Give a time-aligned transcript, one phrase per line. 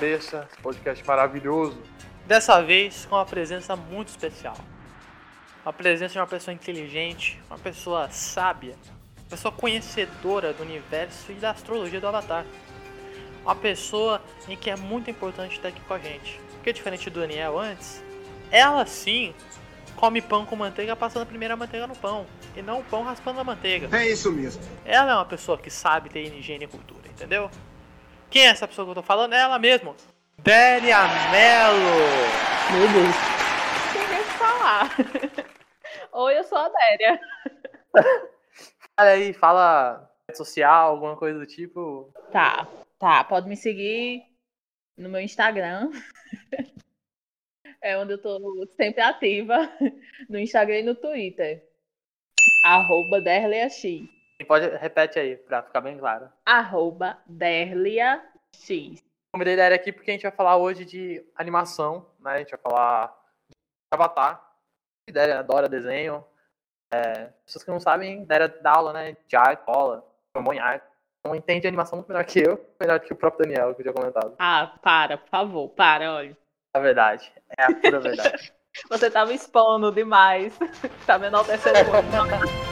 [0.00, 1.78] Cabeça, esse podcast maravilhoso.
[2.26, 4.56] Dessa vez com uma presença muito especial.
[5.62, 8.76] Uma presença de uma pessoa inteligente, uma pessoa sábia,
[9.18, 12.46] uma pessoa conhecedora do universo e da astrologia do Avatar.
[13.42, 16.40] Uma pessoa em que é muito importante estar aqui com a gente.
[16.54, 18.02] Porque diferente do Daniel antes,
[18.50, 19.34] ela sim
[19.96, 22.24] come pão com manteiga passando a primeira manteiga no pão.
[22.56, 23.94] E não o pão raspando a manteiga.
[23.94, 24.62] É isso mesmo.
[24.82, 27.50] Ela é uma pessoa que sabe ter higiene e cultura, entendeu?
[28.30, 29.32] Quem é essa pessoa que eu tô falando?
[29.32, 29.96] É ela mesmo.
[30.38, 30.98] Délia
[31.32, 31.80] Mello!
[32.72, 33.16] Meu Deus.
[33.92, 34.88] Quem quer falar?
[36.12, 37.20] Oi, eu sou a Déria.
[38.96, 42.12] Olha aí, fala rede social, alguma coisa do tipo.
[42.30, 42.68] Tá,
[43.00, 43.24] tá.
[43.24, 44.22] Pode me seguir
[44.96, 45.90] no meu Instagram.
[47.82, 48.38] É onde eu tô
[48.76, 49.72] sempre ativa.
[50.28, 51.64] No Instagram e no Twitter.
[52.62, 53.82] Arroba DerliaX.
[54.44, 56.28] Pode, repete aí, pra ficar bem claro.
[56.44, 59.02] Arroba DerliaX.
[59.32, 62.32] Convidei a Délia aqui porque a gente vai falar hoje de animação, né?
[62.32, 63.06] A gente vai falar
[63.48, 63.56] de
[63.92, 64.44] Avatar.
[65.08, 66.24] A Délia adora desenho.
[66.92, 69.16] É, pessoas que não sabem, Délia dá aula, né?
[69.26, 70.04] De arte, cola,
[70.60, 70.84] arte.
[71.20, 73.94] Então entende animação muito melhor que eu, melhor que o próprio Daniel, que eu tinha
[73.94, 74.34] comentado.
[74.38, 76.36] Ah, para, por favor, para, olha.
[76.74, 77.32] É a verdade.
[77.58, 78.52] É a pura verdade.
[78.88, 80.58] Você tá me expondo demais.
[81.06, 82.60] Tá me enaltecendo muito.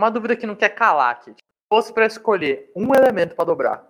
[0.00, 1.30] Uma dúvida que não quer calar aqui.
[1.32, 3.84] Se fosse pra escolher um elemento pra dobrar,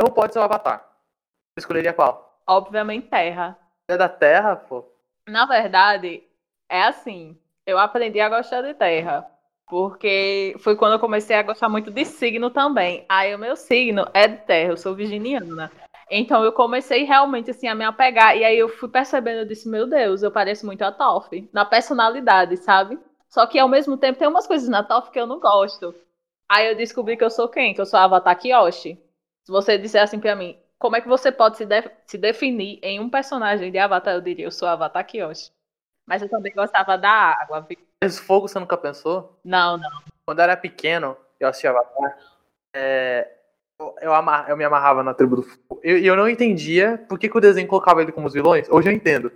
[0.00, 0.78] não pode ser o Avatar.
[0.78, 2.40] Você escolheria qual?
[2.46, 3.54] Obviamente, terra.
[3.86, 4.86] É da Terra, pô.
[5.28, 6.24] Na verdade,
[6.66, 7.38] é assim.
[7.66, 9.30] Eu aprendi a gostar de terra.
[9.66, 13.04] Porque foi quando eu comecei a gostar muito de signo também.
[13.06, 15.70] Aí o meu signo é de terra, eu sou virginiana.
[16.10, 18.34] Então eu comecei realmente assim a me apegar.
[18.34, 21.46] E aí eu fui percebendo, eu disse, meu Deus, eu pareço muito a Toff.
[21.52, 22.98] Na personalidade, sabe?
[23.34, 25.92] Só que ao mesmo tempo tem umas coisas na Toff que eu não gosto.
[26.48, 27.74] Aí eu descobri que eu sou quem?
[27.74, 28.96] Que eu sou a Avatar Kyoshi.
[29.44, 32.78] Se você disser assim pra mim, como é que você pode se, de- se definir
[32.80, 34.14] em um personagem de Avatar?
[34.14, 35.50] Eu diria, eu sou a Avatar Kyoshi.
[36.06, 37.62] Mas eu também gostava da água.
[37.62, 37.76] viu?
[38.04, 39.36] Esse fogo você nunca pensou?
[39.44, 39.90] Não, não.
[40.24, 42.16] Quando eu era pequeno, eu assistia Avatar,
[42.72, 43.32] é,
[43.80, 44.12] eu, eu,
[44.46, 45.80] eu me amarrava na tribo do fogo.
[45.82, 48.68] E eu, eu não entendia por que, que o desenho colocava ele como os vilões.
[48.70, 49.32] Hoje eu entendo.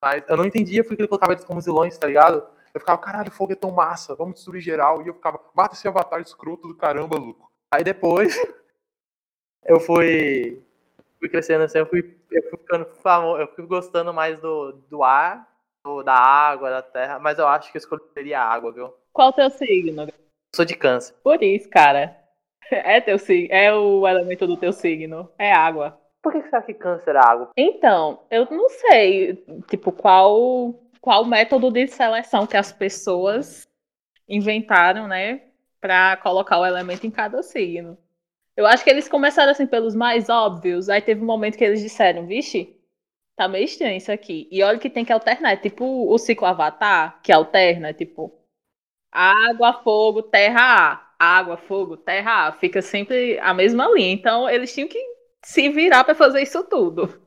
[0.00, 2.46] Mas eu não entendia por que ele colocava eles como os vilões, tá ligado?
[2.72, 5.02] Eu ficava, caralho, o fogo é tão massa, vamos destruir geral.
[5.02, 7.50] E eu ficava, mata esse avatar escroto do caramba, Luco.
[7.72, 8.34] Aí depois,
[9.64, 10.62] eu fui,
[11.18, 15.02] fui crescendo assim, eu fui, eu fui ficando famoso, eu fui gostando mais do, do
[15.02, 15.48] ar,
[15.84, 18.94] do- da água, da terra, mas eu acho que eu escolheria a água, viu?
[19.12, 20.02] Qual o teu signo?
[20.02, 20.08] Eu
[20.54, 21.14] sou de câncer.
[21.22, 22.16] Por isso, cara.
[22.70, 25.98] É teu signo, é o elemento do teu signo, é água.
[26.22, 27.50] Por que que você acha que câncer é água?
[27.56, 33.68] Então, eu não sei, tipo, qual qual método de seleção que as pessoas
[34.28, 35.42] inventaram, né,
[35.80, 37.96] Pra colocar o elemento em cada signo.
[38.56, 41.80] Eu acho que eles começaram assim pelos mais óbvios, aí teve um momento que eles
[41.80, 42.76] disseram, vixe,
[43.36, 44.46] tá meio estranho isso aqui.
[44.50, 48.30] E olha que tem que alternar, é tipo o ciclo Avatar, que alterna, tipo,
[49.12, 51.06] água, fogo, terra.
[51.18, 52.52] Água, fogo, terra.
[52.52, 54.12] Fica sempre a mesma linha.
[54.12, 54.98] Então, eles tinham que
[55.42, 57.20] se virar pra fazer isso tudo.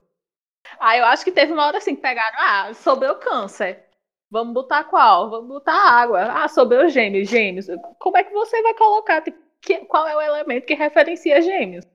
[0.80, 3.84] Aí eu acho que teve uma hora assim que pegaram, ah, sobrou câncer.
[4.32, 5.30] Vamos botar qual?
[5.30, 6.24] Vamos botar água.
[6.32, 7.68] Ah, sobrou gêmeos, gêmeos.
[8.00, 9.22] Como é que você vai colocar?
[9.22, 11.86] Tipo, que- qual é o elemento que referencia gêmeos?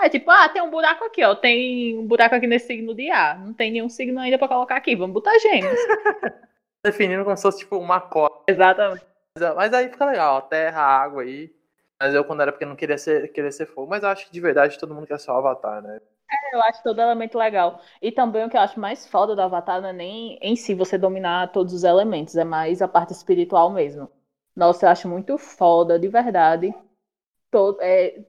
[0.00, 1.34] Aí, tipo, ah, tem um buraco aqui, ó.
[1.34, 3.38] Tem um buraco aqui nesse signo de ar.
[3.38, 4.94] Não tem nenhum signo ainda pra colocar aqui.
[4.96, 5.78] Vamos botar gêmeos.
[6.84, 8.44] Definindo como se fosse tipo uma cota.
[8.46, 9.06] Exatamente.
[9.38, 11.50] Mas, mas aí fica legal, ó, terra, água aí.
[12.00, 13.88] Mas eu, quando era pequeno, não queria ser, queria ser fogo.
[13.88, 16.00] Mas eu acho que de verdade todo mundo quer ser o Avatar, né?
[16.52, 17.80] Eu acho todo elemento legal.
[18.00, 20.74] E também o que eu acho mais foda do Avatar não é nem em si
[20.74, 24.10] você dominar todos os elementos, é mais a parte espiritual mesmo.
[24.54, 26.72] Nossa, eu acho muito foda, de verdade.
[27.50, 28.24] Todo, é,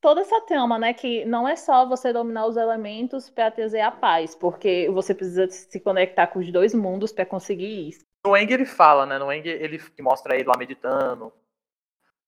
[0.00, 0.92] toda essa trama, né?
[0.92, 5.48] Que não é só você dominar os elementos para trazer a paz, porque você precisa
[5.48, 8.04] se conectar com os dois mundos para conseguir isso.
[8.26, 9.18] No Eng ele fala, né?
[9.18, 11.32] No Eng ele mostra ele lá meditando.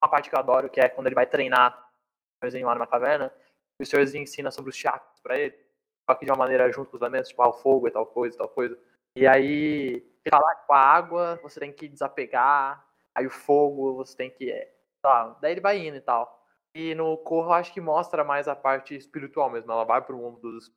[0.02, 1.90] Uma parte que eu adoro, que é quando ele vai treinar
[2.42, 3.32] lá numa caverna.
[3.82, 5.54] O senhorzinho ensina sobre os chakras pra ele.
[6.08, 8.06] só que de uma maneira junto com os elementos, tipo, ah, o fogo e tal
[8.06, 8.78] coisa, tal coisa.
[9.16, 14.30] E aí, falar com a água, você tem que desapegar, aí o fogo, você tem
[14.30, 14.52] que.
[15.02, 16.42] Tá, daí ele vai indo e tal.
[16.74, 19.70] E no Corro, eu acho que mostra mais a parte espiritual mesmo.
[19.72, 20.72] Ela vai pro mundo dos.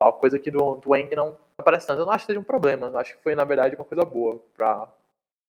[0.00, 2.00] Tal, coisa que do, do Eng não aparece tanto.
[2.00, 2.88] Eu não acho que seja um problema.
[2.88, 4.92] Eu acho que foi, na verdade, uma coisa boa pra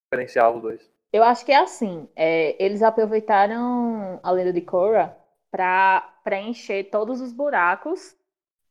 [0.06, 0.92] diferenciar os dois.
[1.12, 2.08] Eu acho que é assim.
[2.16, 5.18] É, eles aproveitaram a lenda de Korra
[5.50, 8.18] para preencher todos os buracos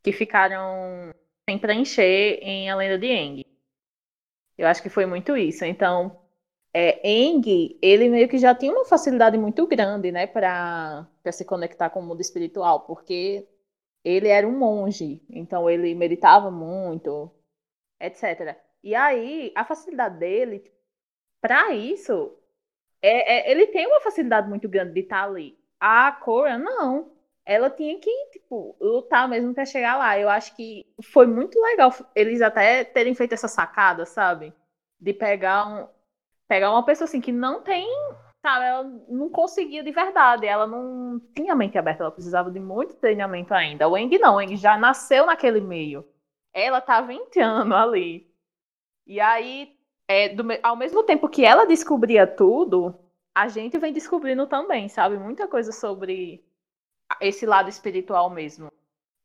[0.03, 1.15] que ficaram
[1.49, 3.47] sem preencher em A Lenda de Aang.
[4.59, 5.65] Eu acho que foi muito isso.
[5.65, 6.21] Então,
[6.75, 11.91] é, Aang, ele meio que já tinha uma facilidade muito grande, né, para se conectar
[11.91, 13.49] com o mundo espiritual, porque
[14.05, 17.31] ele era um monge, então ele meditava muito,
[18.01, 18.59] etc.
[18.83, 20.71] E aí, a facilidade dele,
[21.41, 22.37] para isso,
[23.01, 25.57] é, é, ele tem uma facilidade muito grande de estar ali.
[25.79, 27.14] A Cora, não
[27.47, 30.19] ela tinha que, tipo, lutar mesmo para chegar lá.
[30.19, 34.53] Eu acho que foi muito legal eles até terem feito essa sacada, sabe?
[34.99, 35.89] De pegar um
[36.49, 37.89] pegar uma pessoa assim que não tem,
[38.43, 42.95] sabe, ela não conseguia de verdade, ela não tinha mente aberta, ela precisava de muito
[42.97, 43.89] treinamento ainda.
[43.89, 46.07] O Eng não, o Eng já nasceu naquele meio.
[46.53, 48.31] Ela tá 20 anos ali.
[49.07, 49.77] E aí,
[50.09, 52.95] é, do, ao mesmo tempo que ela descobria tudo,
[53.35, 55.19] a gente vem descobrindo também, sabe?
[55.19, 56.45] Muita coisa sobre
[57.21, 58.71] esse lado espiritual mesmo.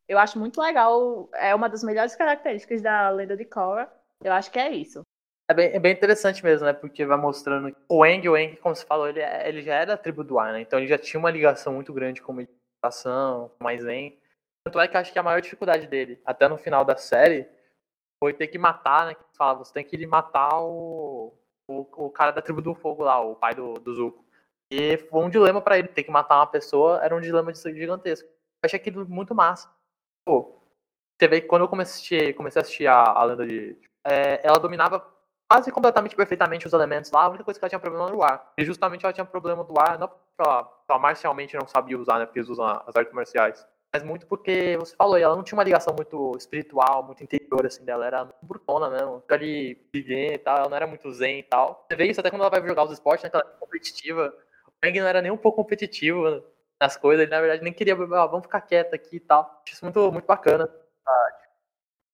[0.08, 3.90] Eu acho muito legal, é uma das melhores características da lenda de Korra.
[4.22, 5.02] Eu acho que é isso.
[5.48, 6.72] É bem, é bem interessante mesmo, né?
[6.72, 9.86] Porque vai mostrando o Eng, o Eng, como você falou, ele, é, ele já era
[9.86, 10.60] da tribo do Ar, né?
[10.60, 14.16] Então ele já tinha uma ligação muito grande com meditação, com mais Zen.
[14.64, 17.48] Tanto é que acho que a maior dificuldade dele, até no final da série,
[18.22, 19.14] foi ter que matar, né?
[19.14, 21.32] Que fala, você tem que matar o,
[21.66, 24.24] o, o cara da tribo do fogo lá, o pai do, do Zuko.
[24.70, 28.28] E foi um dilema para ele, ter que matar uma pessoa era um dilema gigantesco.
[28.28, 29.68] Eu achei aquilo muito massa.
[30.24, 30.60] Pô,
[31.18, 33.76] você vê que quando eu comecei, comecei a assistir a, a lenda de.
[34.06, 35.06] É, ela dominava
[35.50, 38.22] quase completamente perfeitamente os elementos lá, a única coisa que ela tinha problema era o
[38.22, 38.52] ar.
[38.56, 42.18] E justamente ela tinha problema do ar, não porque ela, ela marcialmente não sabia usar,
[42.18, 42.26] né?
[42.26, 43.66] Porque eles usam as artes marciais.
[43.92, 47.84] Mas muito porque, você falou, ela não tinha uma ligação muito espiritual, muito interior, assim,
[47.84, 48.06] dela.
[48.06, 49.20] Era muito brutona mesmo.
[49.22, 51.84] Fica ali vivendo e tal, ela não era muito zen e tal.
[51.90, 53.30] Você vê isso até quando ela vai jogar os esportes, né?
[53.30, 54.32] Que ela é competitiva.
[54.80, 56.42] Peng não era nem um pouco competitivo
[56.80, 59.62] nas coisas, ele na verdade nem queria, ah, vamos ficar quieto aqui e tal.
[59.66, 60.68] Isso muito, muito bacana.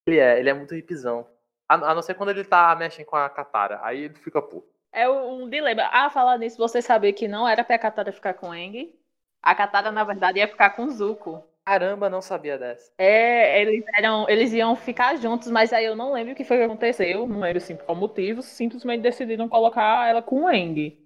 [0.07, 1.27] Ele é, ele é muito hipzão.
[1.69, 4.69] A, não ser quando ele tá mexendo com a Katara, aí ele fica puto.
[4.93, 5.89] É um dilema.
[5.93, 8.95] Ah, falar nisso, você sabia que não era pra Katara ficar com Eng?
[9.43, 11.45] A Katara, na verdade, ia ficar com Zuko.
[11.65, 12.93] Caramba, não sabia dessa.
[12.97, 16.59] É, eles, eram, eles iam ficar juntos, mas aí eu não lembro o que foi
[16.59, 17.27] que aconteceu.
[17.27, 18.41] Não lembro assim, qual motivo.
[18.41, 20.97] Simplesmente decidiram colocar ela com o Eng.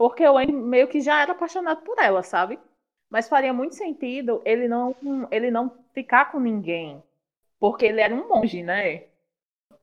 [0.00, 2.58] Porque o Andy meio que já era apaixonado por ela, sabe?
[3.10, 4.96] Mas faria muito sentido ele não,
[5.30, 7.02] ele não ficar com ninguém.
[7.58, 9.04] Porque ele era um monge, né?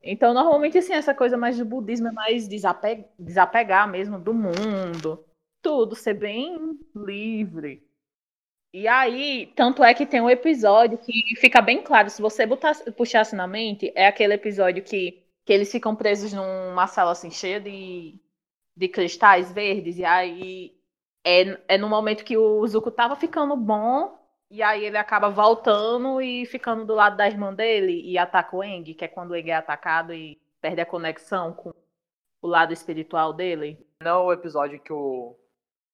[0.02, 5.24] Então, normalmente, assim, essa coisa mais do budismo é mais desape desapegar mesmo do mundo.
[5.62, 7.86] Tudo, ser bem livre.
[8.72, 12.74] E aí, tanto é que tem um episódio que fica bem claro, se você botar,
[12.96, 17.60] puxasse na mente, é aquele episódio que, que eles ficam presos numa sala assim, cheia
[17.60, 18.18] de
[18.78, 20.72] de cristais verdes, e aí
[21.26, 24.16] é, é no momento que o Zuko tava ficando bom,
[24.48, 28.62] e aí ele acaba voltando e ficando do lado da irmã dele e ataca o
[28.62, 31.74] Eng, que é quando o Eng é atacado e perde a conexão com
[32.40, 33.84] o lado espiritual dele.
[34.00, 35.36] Não o episódio que o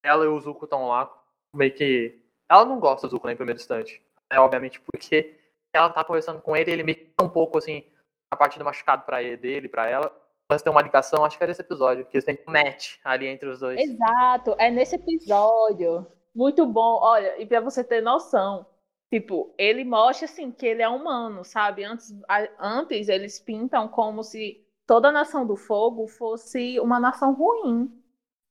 [0.03, 1.11] ela e o Zuko estão lá,
[1.57, 2.21] meio que.
[2.51, 4.03] Ela não gosta do Zuko em primeiro instante.
[4.31, 5.39] É obviamente porque
[5.73, 7.83] ela tá conversando com ele ele meio que um pouco assim,
[8.31, 10.15] a parte do machucado pra ele, dele, pra ela
[10.49, 13.27] mas tem uma ligação, acho que era esse episódio, que eles têm um match ali
[13.27, 13.81] entre os dois.
[13.81, 16.07] Exato, é nesse episódio.
[16.35, 16.99] Muito bom.
[17.01, 18.67] Olha, e pra você ter noção,
[19.11, 21.85] tipo, ele mostra assim que ele é humano, sabe?
[21.85, 22.13] Antes,
[22.59, 27.91] antes eles pintam como se toda a nação do fogo fosse uma nação ruim.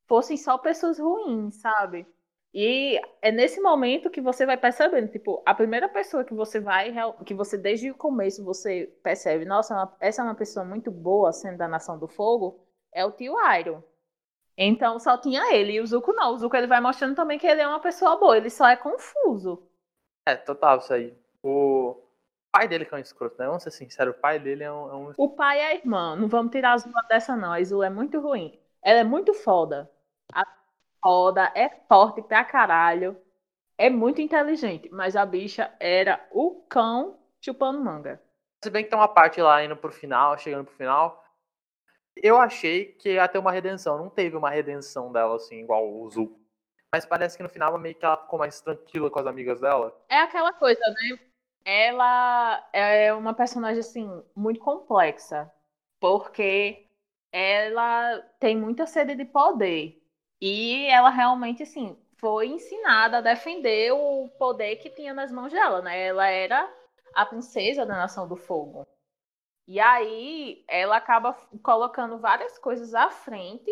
[0.05, 2.05] Fossem só pessoas ruins, sabe?
[2.53, 6.93] E é nesse momento que você vai percebendo, tipo, a primeira pessoa que você vai,
[7.25, 11.57] que você desde o começo você percebe, nossa, essa é uma pessoa muito boa sendo
[11.57, 13.81] da Nação do Fogo, é o tio Iron.
[14.55, 16.35] Então só tinha ele, e o Zuko não.
[16.35, 18.75] O Zuko ele vai mostrando também que ele é uma pessoa boa, ele só é
[18.75, 19.67] confuso.
[20.27, 21.11] É, total, isso aí.
[21.41, 21.99] O
[22.51, 23.47] pai dele que é um escroto, né?
[23.47, 25.13] Vamos ser sinceros, o pai dele é um, é um...
[25.17, 27.89] O pai é a irmã, não vamos tirar as duas dessa não, a Izu é
[27.89, 28.59] muito ruim.
[28.79, 29.89] Ela é muito foda.
[30.31, 30.45] A
[31.03, 33.15] foda, é forte pra caralho,
[33.77, 38.21] é muito inteligente, mas a bicha era o cão chupando manga.
[38.63, 41.21] Se bem que tem uma parte lá indo pro final, chegando pro final,
[42.15, 43.97] eu achei que ia ter uma redenção.
[43.97, 46.39] Não teve uma redenção dela, assim, igual o Zuko.
[46.89, 49.93] Mas parece que no final meio que ela ficou mais tranquila com as amigas dela.
[50.07, 51.19] É aquela coisa, né?
[51.65, 55.51] ela é uma personagem assim muito complexa,
[55.99, 56.87] porque
[57.31, 60.02] ela tem muita sede de poder
[60.45, 65.81] e ela realmente assim foi ensinada a defender o poder que tinha nas mãos dela,
[65.81, 66.07] né?
[66.07, 66.69] Ela era
[67.13, 68.85] a princesa da Nação do Fogo.
[69.65, 71.31] E aí ela acaba
[71.63, 73.71] colocando várias coisas à frente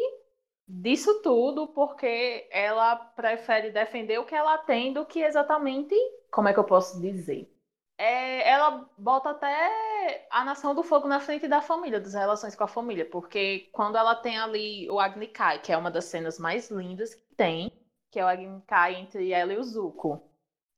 [0.66, 5.94] disso tudo porque ela prefere defender o que ela tem do que exatamente,
[6.32, 7.54] como é que eu posso dizer?
[8.02, 12.64] É, ela bota até a Nação do Fogo na frente da família, das relações com
[12.64, 16.40] a família, porque quando ela tem ali o Agni Kai, que é uma das cenas
[16.40, 17.72] mais lindas que tem,
[18.10, 20.20] que é o Agni Kai entre ela e o Zuko.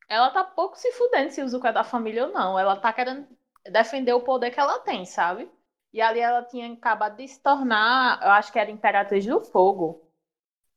[0.09, 2.59] Ela tá pouco se fudendo se o Zuko é da família ou não.
[2.59, 3.25] Ela tá querendo
[3.71, 5.49] defender o poder que ela tem, sabe?
[5.93, 10.11] E ali ela tinha acabado de se tornar, eu acho que era Imperatriz do Fogo.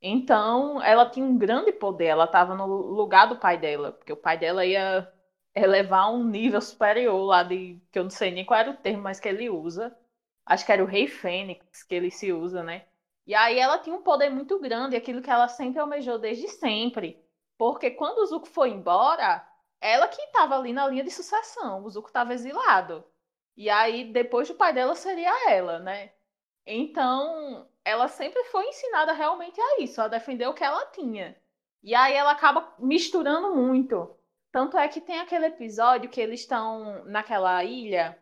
[0.00, 4.16] Então, ela tinha um grande poder, ela estava no lugar do pai dela, porque o
[4.16, 5.12] pai dela ia
[5.56, 7.80] elevar a um nível superior lá de.
[7.90, 9.96] que eu não sei nem qual era o termo, mas que ele usa.
[10.44, 12.84] Acho que era o Rei Fênix que ele se usa, né?
[13.26, 17.20] E aí ela tinha um poder muito grande, aquilo que ela sempre almejou desde sempre.
[17.58, 19.44] Porque quando o Zuko foi embora,
[19.80, 23.04] ela que estava ali na linha de sucessão, o Zuko estava exilado.
[23.56, 26.12] E aí, depois do pai dela, seria ela, né?
[26.66, 31.36] Então, ela sempre foi ensinada realmente a isso, a defender o que ela tinha.
[31.82, 34.15] E aí ela acaba misturando muito.
[34.56, 38.18] Tanto é que tem aquele episódio que eles estão naquela ilha,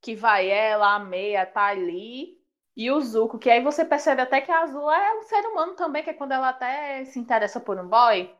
[0.00, 2.42] que vai ela, a Meia, tá ali,
[2.74, 5.74] e o Zuko, que aí você percebe até que a Azul é um ser humano
[5.74, 8.34] também, que é quando ela até se interessa por um boy.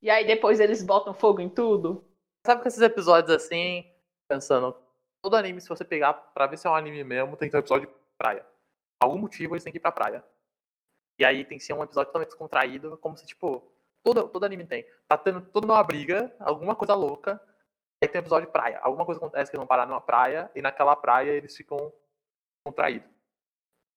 [0.00, 2.08] E aí depois eles botam fogo em tudo.
[2.46, 3.92] Sabe que esses episódios assim,
[4.28, 4.80] pensando,
[5.20, 7.56] todo anime, se você pegar pra ver se é um anime mesmo, tem que ter
[7.56, 8.46] um episódio de praia.
[9.00, 10.24] Por algum motivo eles têm que ir pra praia.
[11.18, 13.73] E aí tem que ser um episódio totalmente descontraído, como se, tipo,
[14.04, 14.86] todo, todo anime tem.
[15.08, 17.40] Tá tendo toda uma briga, alguma coisa louca,
[18.02, 18.78] aí tem um episódio de praia.
[18.80, 21.92] Alguma coisa acontece que eles vão parar numa praia, e naquela praia eles ficam
[22.64, 23.08] contraídos.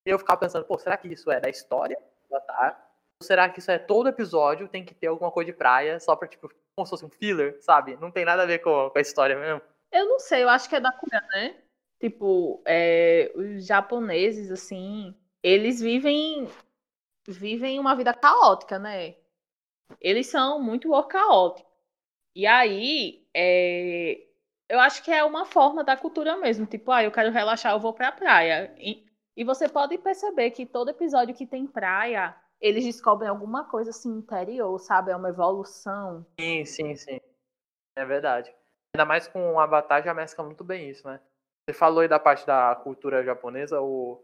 [0.08, 2.02] E eu ficava pensando, pô, será que isso é da história?
[2.30, 2.90] Tá.
[3.22, 6.16] Ou será que isso é todo episódio tem que ter alguma coisa de praia, só
[6.16, 7.98] pra, tipo, como se fosse um filler, sabe?
[7.98, 9.62] Não tem nada a ver com, com a história mesmo.
[9.92, 11.58] Eu não sei, eu acho que é da cultura, né?
[12.00, 16.48] Tipo, é, os japoneses, assim, eles vivem
[17.28, 19.16] vivem uma vida caótica, né?
[20.02, 21.72] Eles são muito caóticos.
[22.36, 24.28] E aí, é,
[24.70, 26.66] eu acho que é uma forma da cultura mesmo.
[26.66, 28.74] Tipo, ah, eu quero relaxar, eu vou pra praia.
[28.78, 33.90] E, e você pode perceber que todo episódio que tem praia, eles descobrem alguma coisa
[33.90, 35.12] assim interior, sabe?
[35.12, 36.26] É uma evolução.
[36.40, 37.20] Sim, sim, sim.
[37.96, 38.54] É verdade.
[38.96, 41.20] Ainda mais com o Avatar já mescla muito bem isso, né?
[41.68, 44.24] Você falou aí da parte da cultura japonesa, o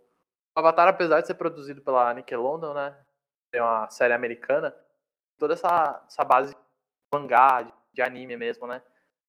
[0.56, 2.98] Avatar, apesar de ser produzido pela Nickelodeon, né?
[3.52, 4.76] É uma série americana,
[5.38, 6.62] toda essa, essa base de
[7.14, 8.82] mangá, de, de anime mesmo, né?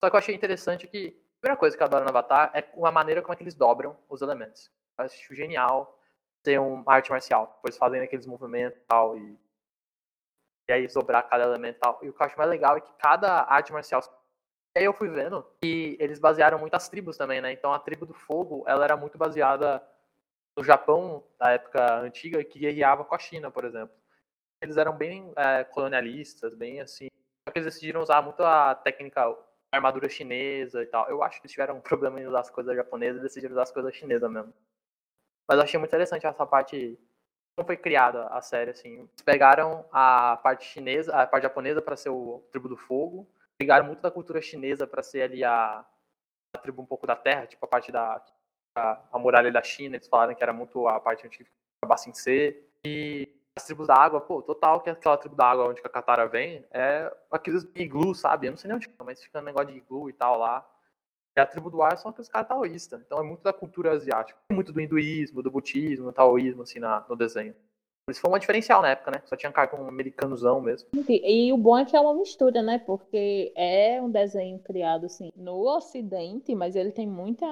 [0.02, 2.64] Só que eu achei interessante que a primeira coisa que eu adoro no Avatar é
[2.82, 4.70] a maneira como é que eles dobram os elementos.
[4.98, 5.98] Eu acho genial
[6.42, 7.52] ter uma arte marcial.
[7.56, 9.38] Depois fazendo aqueles movimentos e tal, e,
[10.68, 11.98] e aí dobrar cada elemento e tal.
[12.02, 14.02] E o que eu acho mais legal é que cada arte marcial
[14.76, 17.52] e aí eu fui vendo que eles basearam muitas tribos também, né?
[17.52, 19.80] Então a tribo do fogo, ela era muito baseada
[20.56, 23.94] no Japão da época antiga que guerreava com a China, por exemplo.
[24.64, 27.08] Eles eram bem é, colonialistas, bem assim.
[27.46, 29.36] Só que eles decidiram usar muito a técnica a
[29.76, 31.08] armadura chinesa e tal.
[31.08, 33.64] Eu acho que eles tiveram um problema em usar as coisas japonesas e decidiram usar
[33.64, 34.52] as coisas chinesas mesmo.
[35.48, 36.98] Mas eu achei muito interessante essa parte
[37.56, 39.00] como foi criada a série assim.
[39.00, 43.28] Eles pegaram a parte chinesa, a parte japonesa para ser o tribo do fogo
[43.58, 45.84] pegaram muito da cultura chinesa para ser ali a,
[46.54, 48.22] a, tribo um pouco da terra, tipo a parte da
[48.76, 51.46] a, a muralha da China, eles falaram que era muito a parte onde
[51.80, 52.68] acabasse em ser.
[52.84, 56.26] E as tribos da água, pô, total que aquela tribo da água onde a Katara
[56.26, 58.48] vem é aqueles iglu, sabe?
[58.48, 60.66] Eu não sei nem onde fica, mas fica um negócio de iglu e tal lá.
[61.36, 63.00] E a tribo do ar são aqueles caras taoístas.
[63.00, 64.38] Então é muito da cultura asiática.
[64.52, 67.54] Muito do hinduísmo, do budismo, do taoísmo, assim, na, no desenho.
[68.08, 69.22] Isso foi uma diferencial na época, né?
[69.24, 70.90] Só tinha cartão americanozão mesmo.
[71.08, 72.78] E o bom é que é uma mistura, né?
[72.78, 77.46] Porque é um desenho criado assim no Ocidente, mas ele tem muita,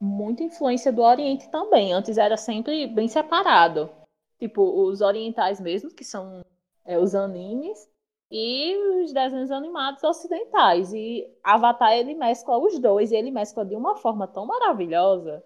[0.00, 1.92] muita influência do Oriente também.
[1.92, 3.90] Antes era sempre bem separado.
[4.38, 6.44] Tipo, os orientais mesmo, que são
[6.84, 7.88] é, os animes,
[8.30, 10.92] e os desenhos animados ocidentais.
[10.92, 15.44] E Avatar ele mescla os dois, e ele mescla de uma forma tão maravilhosa.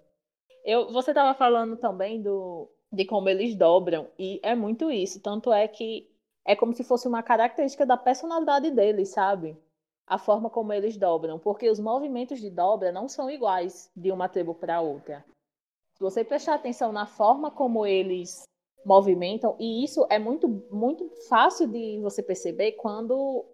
[0.65, 4.09] Eu, você estava falando também do, de como eles dobram.
[4.19, 5.21] E é muito isso.
[5.21, 6.11] Tanto é que
[6.45, 9.57] é como se fosse uma característica da personalidade deles, sabe?
[10.07, 11.39] A forma como eles dobram.
[11.39, 15.25] Porque os movimentos de dobra não são iguais de uma tribo para outra.
[15.93, 18.45] Se você prestar atenção na forma como eles
[18.89, 23.45] movimentam, e isso é muito, muito fácil de você perceber quando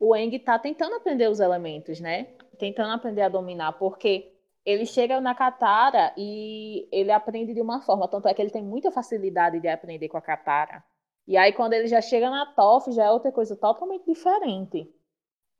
[0.00, 2.34] o Eng tá tentando aprender os elementos, né?
[2.58, 4.32] Tentando aprender a dominar, porque
[4.66, 8.62] ele chega na Katara e ele aprende de uma forma, tanto é que ele tem
[8.62, 10.82] muita facilidade de aprender com a Katara.
[11.28, 14.92] E aí quando ele já chega na Toph, já é outra coisa totalmente diferente.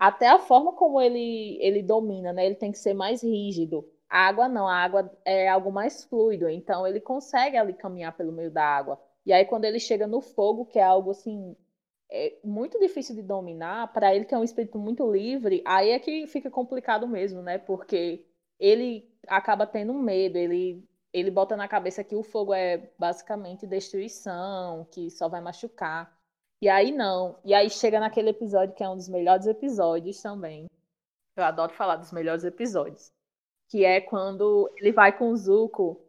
[0.00, 2.44] Até a forma como ele ele domina, né?
[2.44, 3.88] Ele tem que ser mais rígido.
[4.10, 8.32] A água não, a água é algo mais fluido, então ele consegue ali caminhar pelo
[8.32, 9.00] meio da água.
[9.24, 11.56] E aí quando ele chega no fogo, que é algo assim
[12.10, 15.98] é muito difícil de dominar, para ele que é um espírito muito livre, aí é
[15.98, 17.56] que fica complicado mesmo, né?
[17.58, 18.26] Porque
[18.60, 24.86] ele acaba tendo medo, ele ele bota na cabeça que o fogo é basicamente destruição,
[24.90, 26.10] que só vai machucar.
[26.60, 27.38] E aí não.
[27.44, 30.66] E aí chega naquele episódio que é um dos melhores episódios também.
[31.36, 33.12] Eu adoro falar dos melhores episódios.
[33.68, 36.01] Que é quando ele vai com o Zuko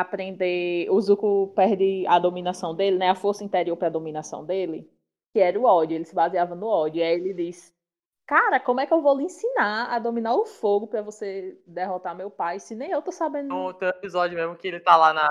[0.00, 0.88] aprender.
[0.90, 3.10] O Zuko perde a dominação dele, né?
[3.10, 4.90] A força interior para a dominação dele
[5.36, 7.00] que era o ódio, ele se baseava no ódio.
[7.00, 7.70] E aí ele diz:
[8.26, 12.16] Cara, como é que eu vou lhe ensinar a dominar o fogo para você derrotar
[12.16, 13.48] meu pai, se nem eu tô sabendo.
[13.48, 15.28] No outro episódio mesmo que ele tá lá na,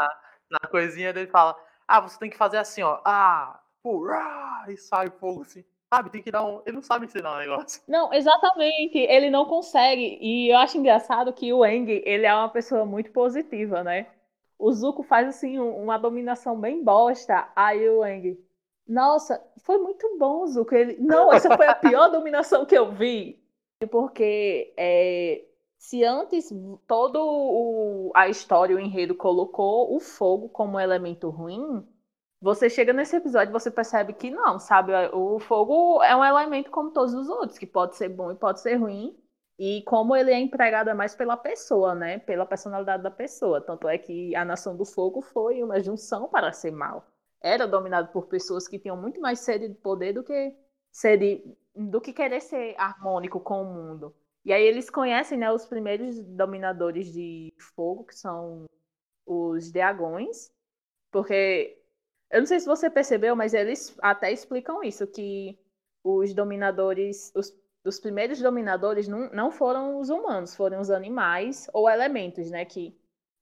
[0.52, 1.58] na coisinha dele fala:
[1.88, 3.02] Ah, você tem que fazer assim, ó.
[3.04, 5.66] Ah, purá, e sai fogo assim.
[5.92, 6.62] Sabe, tem que dar um.
[6.68, 7.82] Ele não sabe ensinar um negócio.
[7.90, 9.00] Não, exatamente.
[9.00, 10.20] Ele não consegue.
[10.22, 14.08] E eu acho engraçado que o Eng, ele é uma pessoa muito positiva, né?
[14.58, 17.48] O Zuko faz assim uma dominação bem bosta.
[17.56, 18.40] Aí o Eng,
[18.88, 20.76] nossa, foi muito bom, Zuko.
[20.76, 20.98] Ele...
[21.00, 23.44] Não, essa foi a pior dominação que eu vi.
[23.92, 25.44] Porque é,
[25.78, 26.50] se antes
[26.88, 31.86] todo o, a história, o enredo colocou o fogo como elemento ruim,
[32.42, 34.94] você chega nesse episódio e você percebe que não, sabe?
[35.14, 38.62] O fogo é um elemento como todos os outros, que pode ser bom e pode
[38.62, 39.16] ser ruim.
[39.58, 42.20] E como ele é empregado é mais pela pessoa, né?
[42.20, 43.62] Pela personalidade da pessoa.
[43.62, 47.06] Tanto é que a Nação do Fogo foi uma junção para ser mal
[47.46, 50.56] era dominado por pessoas que tinham muito mais sede de poder do que
[50.92, 51.44] sede,
[51.76, 54.16] do que querer ser harmônico com o mundo.
[54.44, 58.66] E aí eles conhecem né, os primeiros dominadores de fogo, que são
[59.28, 60.52] os dragões,
[61.12, 61.78] porque
[62.32, 65.56] eu não sei se você percebeu, mas eles até explicam isso, que
[66.04, 71.90] os dominadores, os, os primeiros dominadores não, não foram os humanos, foram os animais ou
[71.90, 72.66] elementos, né?
[72.66, 72.98] Que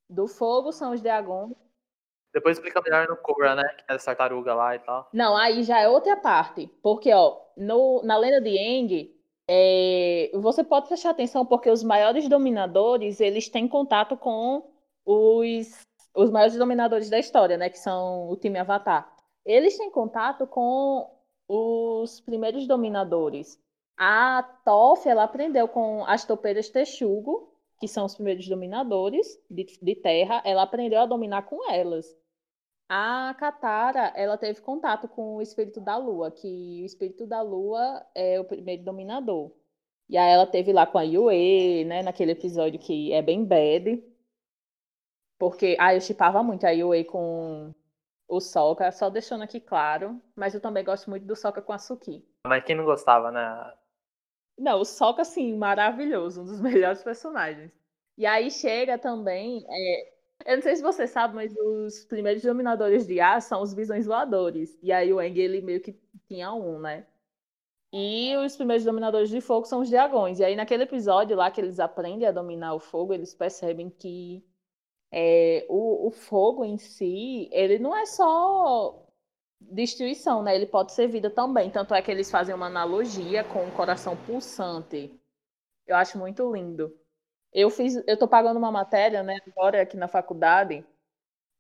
[0.10, 1.56] do fogo são os dragões
[2.34, 3.64] depois explica melhor no Cobra, né?
[3.78, 5.08] Que é essa tartaruga lá e tal.
[5.14, 6.68] Não, aí já é outra parte.
[6.82, 9.14] Porque, ó, no, na lenda de Eng,
[9.48, 14.68] é, você pode prestar atenção porque os maiores dominadores, eles têm contato com
[15.06, 17.70] os, os maiores dominadores da história, né?
[17.70, 19.14] Que são o time Avatar.
[19.46, 21.08] Eles têm contato com
[21.48, 23.62] os primeiros dominadores.
[23.98, 29.96] A Toph, ela aprendeu com as topeiras Texugo, que são os primeiros dominadores de, de
[29.96, 30.42] terra.
[30.46, 32.06] Ela aprendeu a dominar com elas.
[32.90, 38.06] A Katara, ela teve contato com o espírito da lua, que o espírito da lua
[38.14, 39.52] é o primeiro dominador.
[40.10, 44.04] E aí ela teve lá com a Yue, né, naquele episódio que é bem bad.
[45.40, 47.74] Porque, ah, eu chipava muito a Yue com
[48.28, 51.80] o Sokka, só deixando aqui claro, mas eu também gosto muito do Sokka com a
[51.80, 52.24] Suki.
[52.46, 53.74] Mas quem não gostava, né?
[54.58, 57.72] Não, o Sokka, assim, maravilhoso, um dos melhores personagens.
[58.18, 60.13] E aí chega também, é,
[60.46, 64.06] eu não sei se você sabe, mas os primeiros dominadores de ar são os visões
[64.06, 64.78] voadores.
[64.82, 67.06] E aí o Eng, ele meio que tinha um, né?
[67.94, 70.39] E os primeiros dominadores de fogo são os dragões.
[70.39, 74.44] E aí naquele episódio lá que eles aprendem a dominar o fogo, eles percebem que
[75.12, 79.03] é, o, o fogo em si, ele não é só
[79.71, 80.56] destruição, né?
[80.56, 81.69] Ele pode ser vida também.
[81.69, 85.12] Tanto é que eles fazem uma analogia com o coração pulsante.
[85.88, 86.93] Eu acho muito lindo.
[87.54, 90.84] Eu fiz, eu tô pagando uma matéria, né, agora aqui na faculdade,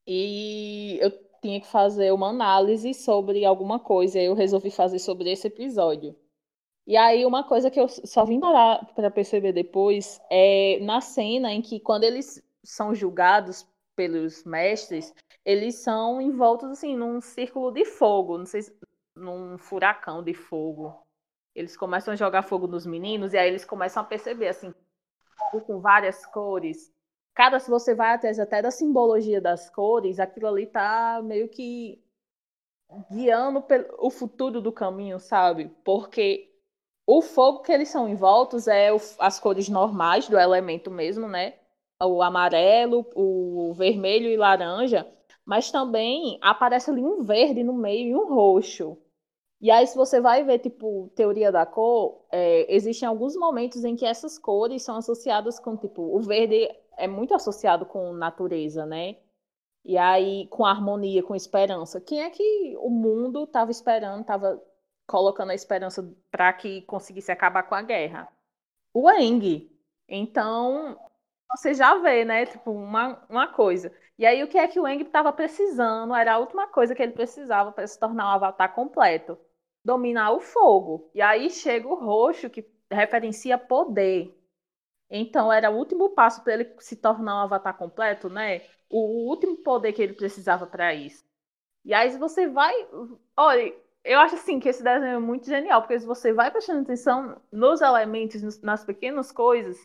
[0.07, 1.11] e eu
[1.41, 6.15] tinha que fazer uma análise sobre alguma coisa, e eu resolvi fazer sobre esse episódio.
[6.87, 11.53] E aí uma coisa que eu só vim parar para perceber depois é na cena
[11.53, 15.13] em que quando eles são julgados pelos mestres,
[15.45, 18.61] eles são envoltos assim num círculo de fogo, não sei,
[19.15, 21.05] num furacão de fogo.
[21.55, 24.73] Eles começam a jogar fogo nos meninos e aí eles começam a perceber assim,
[25.65, 26.91] com várias cores.
[27.35, 32.03] Cada, se você vai atrás até da simbologia das cores, aquilo ali tá meio que
[33.11, 33.63] guiando
[33.97, 35.69] o futuro do caminho, sabe?
[35.83, 36.51] Porque
[37.07, 41.55] o fogo que eles são envoltos é as cores normais do elemento mesmo, né?
[42.05, 45.07] O amarelo, o vermelho e laranja,
[45.45, 48.97] mas também aparece ali um verde no meio e um roxo.
[49.61, 53.95] E aí, se você vai ver, tipo, teoria da cor, é, existem alguns momentos em
[53.95, 59.15] que essas cores são associadas com, tipo, o verde é muito associado com natureza, né?
[59.85, 62.01] E aí, com harmonia, com esperança.
[62.01, 64.61] Quem é que o mundo estava esperando, estava
[65.07, 68.27] colocando a esperança para que conseguisse acabar com a guerra.
[68.93, 69.69] O Eng.
[70.07, 70.97] Então,
[71.55, 72.45] você já vê, né?
[72.45, 73.91] Tipo, uma, uma coisa.
[74.17, 76.13] E aí, o que é que o Eng estava precisando?
[76.15, 79.37] Era a última coisa que ele precisava para se tornar um avatar completo:
[79.83, 81.09] dominar o fogo.
[81.13, 84.35] E aí chega o roxo, que referencia poder.
[85.09, 88.61] Então, era o último passo para ele se tornar um avatar completo, né?
[88.89, 91.25] O último poder que ele precisava para isso.
[91.85, 92.73] E aí, você vai.
[93.37, 96.81] Olha, eu acho assim que esse desenho é muito genial, porque se você vai prestando
[96.81, 99.77] atenção nos elementos, nas pequenas coisas,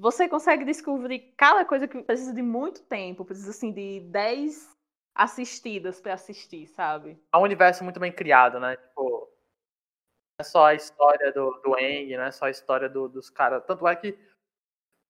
[0.00, 4.74] você consegue descobrir cada coisa que precisa de muito tempo, precisa assim de 10
[5.14, 7.22] assistidas para assistir, sabe?
[7.30, 8.76] É um universo muito bem criado, né?
[8.76, 13.10] Tipo, não é só a história do, do Eng, não é só a história do,
[13.10, 13.62] dos caras.
[13.66, 14.12] Tanto é que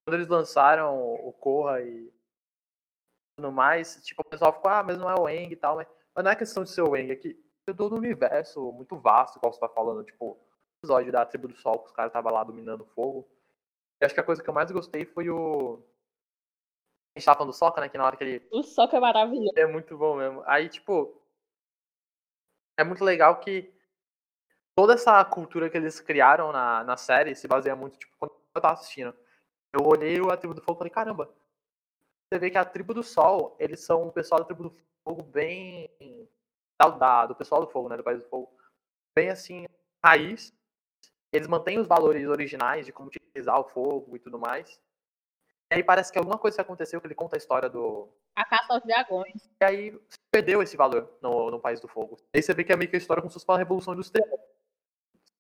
[0.04, 2.12] quando eles lançaram o Korra e
[3.36, 5.86] tudo mais, tipo, o pessoal ficou, ah, mas não é o Eng e tal, mas,
[6.12, 7.40] mas não é questão de ser o Eng, é que
[7.76, 10.38] todo um universo muito vasto, qual você tá falando, tipo, o
[10.82, 13.28] episódio da Tribo do Sol, que os caras estavam lá dominando o fogo.
[14.02, 15.82] Acho que a coisa que eu mais gostei foi o.
[17.14, 17.88] A gente tava falando do Soca, né?
[17.88, 18.48] Que na hora que ele.
[18.50, 19.52] O Soca é maravilhoso.
[19.56, 20.42] É muito bom mesmo.
[20.46, 21.20] Aí, tipo.
[22.78, 23.72] É muito legal que
[24.74, 28.60] toda essa cultura que eles criaram na, na série se baseia muito, tipo, quando eu
[28.60, 29.14] tava assistindo.
[29.72, 31.30] Eu olhei a tribo do fogo e falei, caramba,
[32.32, 35.22] você vê que a tribo do sol, eles são o pessoal da tribo do fogo
[35.22, 35.90] bem
[36.78, 37.96] da, do pessoal do fogo, né?
[37.96, 38.50] Do país do fogo.
[39.14, 39.66] Bem assim,
[40.02, 40.54] raiz.
[41.32, 44.80] Eles mantêm os valores originais de como utilizar o fogo e tudo mais.
[45.70, 48.08] E aí parece que alguma coisa que aconteceu, que ele conta a história do.
[48.34, 49.48] A caça aos dragões.
[49.60, 52.16] E aí perdeu esse valor no, no País do Fogo.
[52.34, 53.94] E aí você vê que é meio que a história como se fosse uma revolução
[53.94, 54.28] industrial.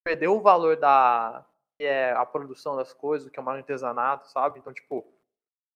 [0.04, 1.44] Perdeu o valor da.
[1.78, 4.60] que é a produção das coisas, que é o artesanato, sabe?
[4.60, 5.04] Então, tipo,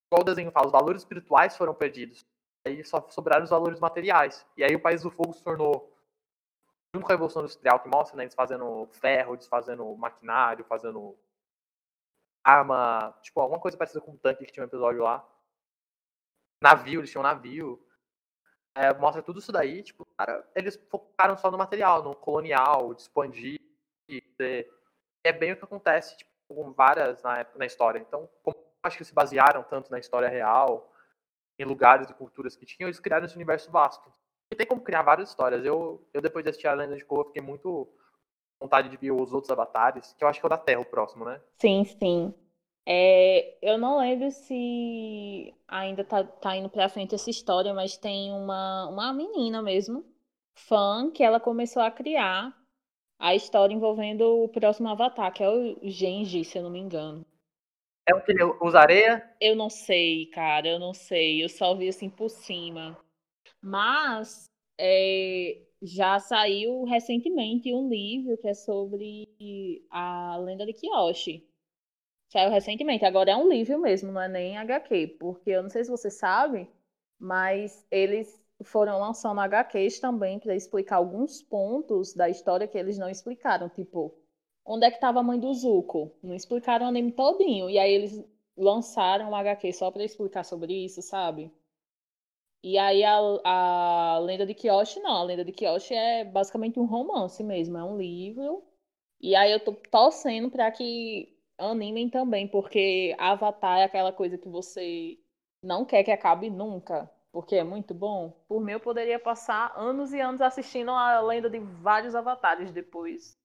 [0.06, 2.24] igual o desenho fala, os valores espirituais foram perdidos
[2.66, 4.44] aí só sobraram os valores materiais.
[4.56, 5.93] E aí o País do Fogo se tornou,
[6.94, 11.18] junto com a Revolução Industrial, que mostra, né, eles fazendo ferro, desfazendo maquinário, fazendo
[12.44, 15.28] arma, tipo, alguma coisa parecida com um tanque que tinha um episódio lá.
[16.62, 17.84] Navio, eles tinham navio.
[18.76, 23.02] É, mostra tudo isso daí, tipo, cara, eles focaram só no material, no colonial, de
[23.02, 23.60] expandir.
[24.08, 24.70] De...
[25.24, 27.98] É bem o que acontece, tipo, com várias na, na história.
[27.98, 30.92] Então, como acho que se basearam tanto na história real,
[31.58, 34.12] em lugares e culturas que tinham, eles criaram esse universo vasto.
[34.54, 35.64] Tem como criar várias histórias.
[35.64, 37.88] Eu, eu depois de assistir a Lenda de Korra, fiquei muito
[38.60, 40.86] vontade de ver os outros avatares, que eu acho que é o da Terra o
[40.86, 41.40] próximo, né?
[41.56, 42.34] Sim, sim.
[42.86, 48.30] É, eu não lembro se ainda tá, tá indo pra frente essa história, mas tem
[48.30, 50.04] uma, uma menina mesmo,
[50.54, 52.54] fã, que ela começou a criar
[53.18, 57.24] a história envolvendo o próximo avatar, que é o Genji, se eu não me engano.
[58.06, 59.30] É o que ele usa areia?
[59.40, 61.42] Eu não sei, cara, eu não sei.
[61.42, 62.98] Eu só vi assim por cima.
[63.64, 64.44] Mas
[64.78, 71.48] é, já saiu recentemente um livro que é sobre a lenda de Kiyoshi.
[72.28, 73.06] Saiu recentemente.
[73.06, 75.16] Agora é um livro mesmo, não é nem HQ.
[75.18, 76.68] Porque eu não sei se você sabe,
[77.18, 83.08] mas eles foram lançando HQs também para explicar alguns pontos da história que eles não
[83.08, 83.70] explicaram.
[83.70, 84.14] Tipo,
[84.66, 86.12] onde é que estava a mãe do Zuko.
[86.22, 87.70] Não explicaram o anime todinho.
[87.70, 88.22] E aí eles
[88.56, 91.50] lançaram um HQ só para explicar sobre isso, sabe?
[92.64, 95.16] E aí a, a Lenda de Kyoshi, não.
[95.16, 98.64] A Lenda de Kyoshi é basicamente um romance mesmo, é um livro.
[99.20, 104.48] E aí eu tô torcendo para que animem também, porque Avatar é aquela coisa que
[104.48, 105.18] você
[105.62, 108.30] não quer que acabe nunca, porque é muito bom.
[108.48, 113.38] Por mim, eu poderia passar anos e anos assistindo a lenda de vários avatares depois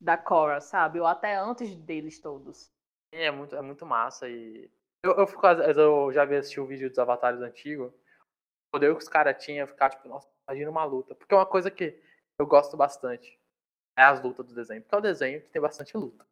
[0.00, 0.98] da Cora, sabe?
[0.98, 2.72] Ou até antes deles todos.
[3.12, 4.68] É muito, é muito massa e.
[5.04, 7.92] Eu, eu, fico, eu já vi assistir o vídeo dos avatares antigos.
[8.74, 11.14] Poder que os caras tinham ficar, tipo, nossa, imagina uma luta.
[11.14, 11.96] Porque é uma coisa que
[12.36, 13.38] eu gosto bastante.
[13.96, 14.82] É as lutas do desenho.
[14.82, 16.26] Porque é o desenho que tem bastante luta.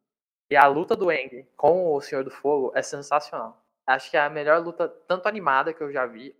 [0.51, 3.65] E a luta do Eng com o Senhor do Fogo é sensacional.
[3.87, 6.35] Acho que é a melhor luta, tanto animada que eu já vi,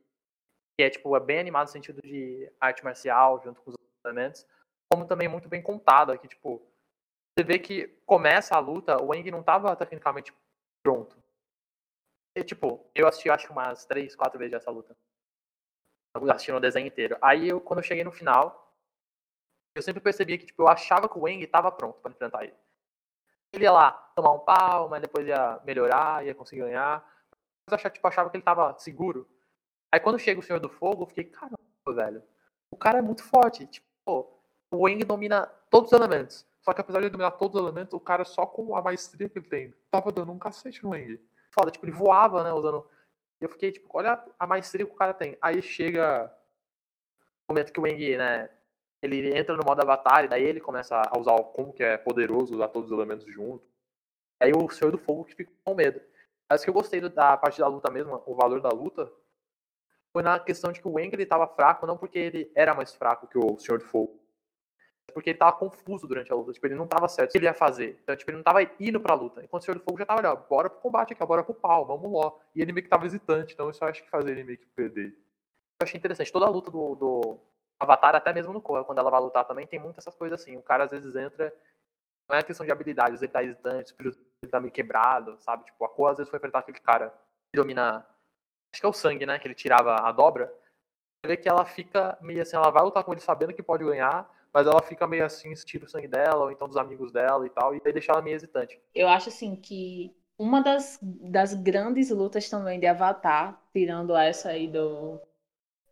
[0.78, 4.04] que é tipo, é bem animado no sentido de arte marcial, junto com os outros
[4.04, 4.46] elementos,
[4.92, 6.62] como também muito bem contada, que, tipo,
[7.32, 10.34] você vê que começa a luta, o Eng não estava tecnicamente
[10.84, 11.18] pronto.
[12.36, 14.94] E, tipo, eu assisti acho umas três, quatro vezes essa luta.
[16.14, 17.18] Assistindo o desenho inteiro.
[17.22, 18.72] Aí eu, quando eu cheguei no final,
[19.76, 22.54] eu sempre percebia que, tipo, eu achava que o Eng estava pronto para enfrentar ele.
[23.52, 27.04] Ele ia lá tomar um pau, mas depois ia melhorar, ia conseguir ganhar.
[27.66, 29.28] Mas eu achava, tipo, achava que ele estava seguro.
[29.92, 32.24] Aí quando chega o Senhor do Fogo, eu fiquei, caramba, velho.
[32.72, 33.66] O cara é muito forte.
[33.66, 34.40] Tipo,
[34.72, 36.46] o Eng domina todos os elementos.
[36.62, 39.38] Só que apesar de dominar todos os elementos, o cara só com a maestria que
[39.38, 41.20] ele tem, tava dando um cacete no Eng.
[41.52, 42.88] Foda, tipo, ele voava, né, usando...
[43.44, 45.38] Eu fiquei, tipo, olha a maestria que o cara tem.
[45.42, 46.34] Aí chega
[47.46, 48.50] o momento que o Eng, né,
[49.02, 52.56] ele entra no modo avatar e daí ele começa a usar como que é poderoso
[52.56, 53.68] usar todos os elementos juntos.
[54.42, 56.00] Aí o Senhor do Fogo que fica com medo.
[56.50, 59.12] Mas que eu gostei da parte da luta mesmo, o valor da luta,
[60.14, 62.96] foi na questão de que o Wang ele tava fraco, não porque ele era mais
[62.96, 64.23] fraco que o Senhor do Fogo.
[65.12, 66.54] Porque ele tava confuso durante a luta.
[66.54, 68.00] Tipo, ele não tava certo o que ele ia fazer.
[68.04, 69.44] Então, tipo, ele não tava indo pra luta.
[69.44, 71.44] Enquanto o Senhor do Fogo já tava ali, ó, bora pro combate aqui, ó, bora
[71.44, 72.32] pro pau, vamos lá.
[72.56, 74.66] E ele meio que tava hesitante, então isso eu acho que fazia ele meio que
[74.68, 75.10] perder.
[75.80, 76.32] Eu achei interessante.
[76.32, 77.40] Toda a luta do, do
[77.80, 80.56] Avatar, até mesmo no Korra, quando ela vai lutar também, tem muitas essas coisas assim.
[80.58, 81.54] O cara às vezes entra.
[82.30, 84.16] Não é questão de habilidades, ele tá hesitante, ele
[84.50, 85.66] tá meio quebrado, sabe?
[85.66, 87.10] Tipo, a Korra às vezes foi enfrentar aquele cara
[87.52, 88.08] que domina.
[88.72, 89.38] Acho que é o sangue, né?
[89.38, 90.48] Que ele tirava a dobra.
[91.24, 93.84] Você vê que ela fica meio assim, ela vai lutar com ele sabendo que pode
[93.84, 97.46] ganhar, mas ela fica meio assim, tira o sangue dela, ou então dos amigos dela
[97.46, 98.80] e tal, e aí deixa ela meio hesitante.
[98.94, 104.68] Eu acho assim que uma das, das grandes lutas também de Avatar, tirando essa aí
[104.68, 105.20] do,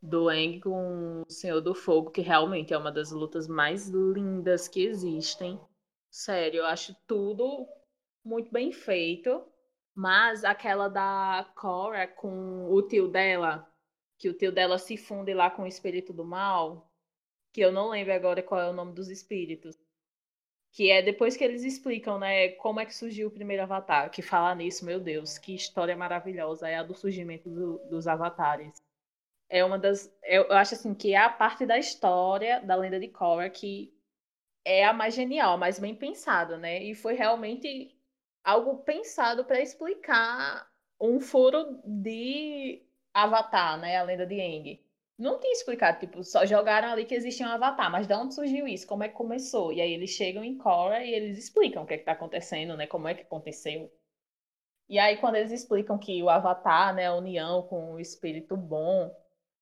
[0.02, 4.68] do Aang com o Senhor do Fogo, que realmente é uma das lutas mais lindas
[4.68, 5.60] que existem.
[6.10, 7.68] Sério, eu acho tudo
[8.24, 9.44] muito bem feito.
[9.94, 13.68] Mas aquela da Cora com o tio dela,
[14.18, 16.91] que o tio dela se funde lá com o espírito do mal,
[17.54, 19.78] que eu não lembro agora qual é o nome dos espíritos.
[20.74, 24.10] Que é depois que eles explicam, né, como é que surgiu o primeiro avatar.
[24.10, 28.82] Que falar nisso, meu Deus, que história maravilhosa é a do surgimento do, dos avatares
[29.52, 30.12] é uma das.
[30.24, 33.94] Eu, acho assim que é a parte da história da lenda de Korra que
[34.66, 36.82] é a mais genial, a mais bem pensada, né?
[36.82, 37.94] E foi realmente
[38.44, 40.68] algo pensado para explicar
[41.00, 42.82] um furo de
[43.14, 43.98] Avatar, né?
[43.98, 44.80] A lenda de Aang.
[45.22, 48.68] Não tinha explicado, tipo, só jogaram ali que existia um Avatar, mas de onde surgiu
[48.68, 48.88] isso?
[48.88, 49.72] Como é que começou?
[49.72, 52.76] E aí eles chegam em Korra e eles explicam o que é que tá acontecendo,
[52.76, 52.88] né?
[52.88, 53.92] Como é que aconteceu.
[54.90, 59.16] E aí quando eles explicam que o Avatar, né, a união com o espírito bom,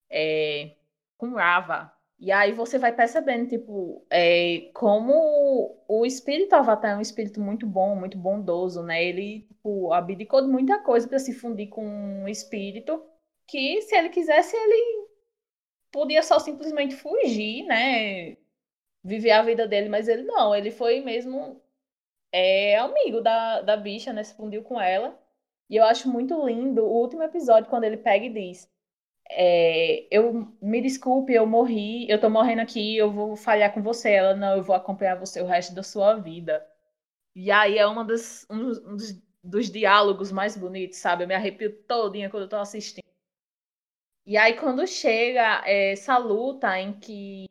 [0.10, 0.78] é,
[1.18, 1.92] com Rava.
[2.18, 7.68] E aí você vai percebendo, tipo, é, como o espírito Avatar é um espírito muito
[7.68, 9.04] bom, muito bondoso, né?
[9.04, 13.04] Ele, tipo, abdicou de muita coisa para se fundir com um espírito
[13.46, 15.09] que, se ele quisesse, ele
[15.92, 18.38] podia só simplesmente fugir, né?
[19.04, 21.62] Viver a vida dele, mas ele não, ele foi mesmo
[22.32, 24.24] é, amigo da, da bicha, né?
[24.24, 25.20] Se fundiu com ela.
[25.70, 28.70] E eu acho muito lindo o último episódio, quando ele pega e diz
[29.32, 34.12] é, eu me desculpe, eu morri, eu tô morrendo aqui, eu vou falhar com você.
[34.12, 36.66] Ela, não, eu vou acompanhar você o resto da sua vida.
[37.36, 41.24] E aí é uma das, um, dos, dos, diálogos mais bonitos, sabe?
[41.24, 43.04] Eu me arrepio todinha quando eu tô assistindo.
[44.30, 47.50] E aí quando chega essa luta em que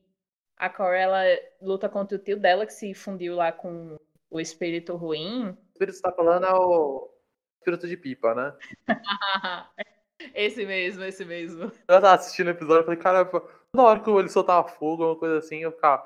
[0.57, 1.25] a Corella
[1.61, 3.99] luta contra o tio dela, que se fundiu lá com
[4.31, 5.47] o espírito ruim.
[5.49, 7.11] O espírito que você tá falando é o
[7.59, 8.57] espírito de pipa, né?
[10.33, 11.65] Esse mesmo, esse mesmo.
[11.65, 13.31] Eu tava assistindo o episódio e falei, cara,
[13.75, 16.05] na hora que ele soltava fogo, uma coisa assim, eu ficava.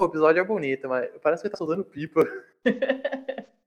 [0.00, 2.20] O episódio é bonito, mas parece que ele tá soltando pipa.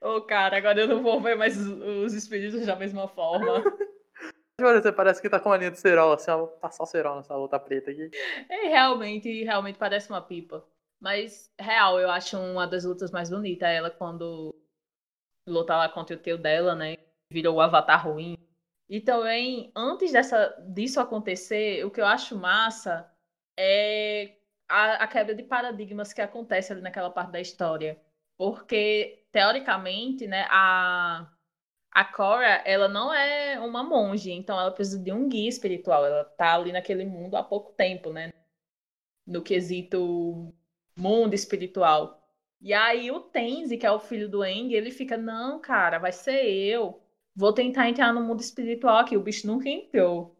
[0.00, 3.62] Ô, oh, cara, agora eu não vou ver mais os espíritos da mesma forma.
[4.58, 7.16] Você parece que tá com uma linha de cerol, assim, ó, vou passar o cerol
[7.16, 8.10] nessa outra preta aqui.
[8.48, 10.66] É, realmente, realmente parece uma pipa.
[10.98, 14.54] Mas, real, eu acho uma das lutas mais bonitas, ela quando
[15.46, 16.96] luta lá contra o teu dela, né?
[17.30, 18.36] Virou o avatar ruim.
[18.88, 23.10] E também, antes dessa, disso acontecer, o que eu acho massa
[23.58, 24.36] é
[24.68, 28.00] a, a quebra de paradigmas que acontece ali naquela parte da história.
[28.38, 31.30] Porque, teoricamente, né, a,
[31.96, 36.04] a Cora, ela não é uma monge, então ela precisa de um guia espiritual.
[36.04, 38.34] Ela tá ali naquele mundo há pouco tempo, né?
[39.26, 40.52] No quesito
[40.94, 42.22] mundo espiritual.
[42.60, 46.12] E aí o Tenzi, que é o filho do Eng, ele fica, não, cara, vai
[46.12, 47.00] ser eu
[47.34, 49.16] vou tentar entrar no mundo espiritual aqui.
[49.16, 50.36] O bicho nunca entrou.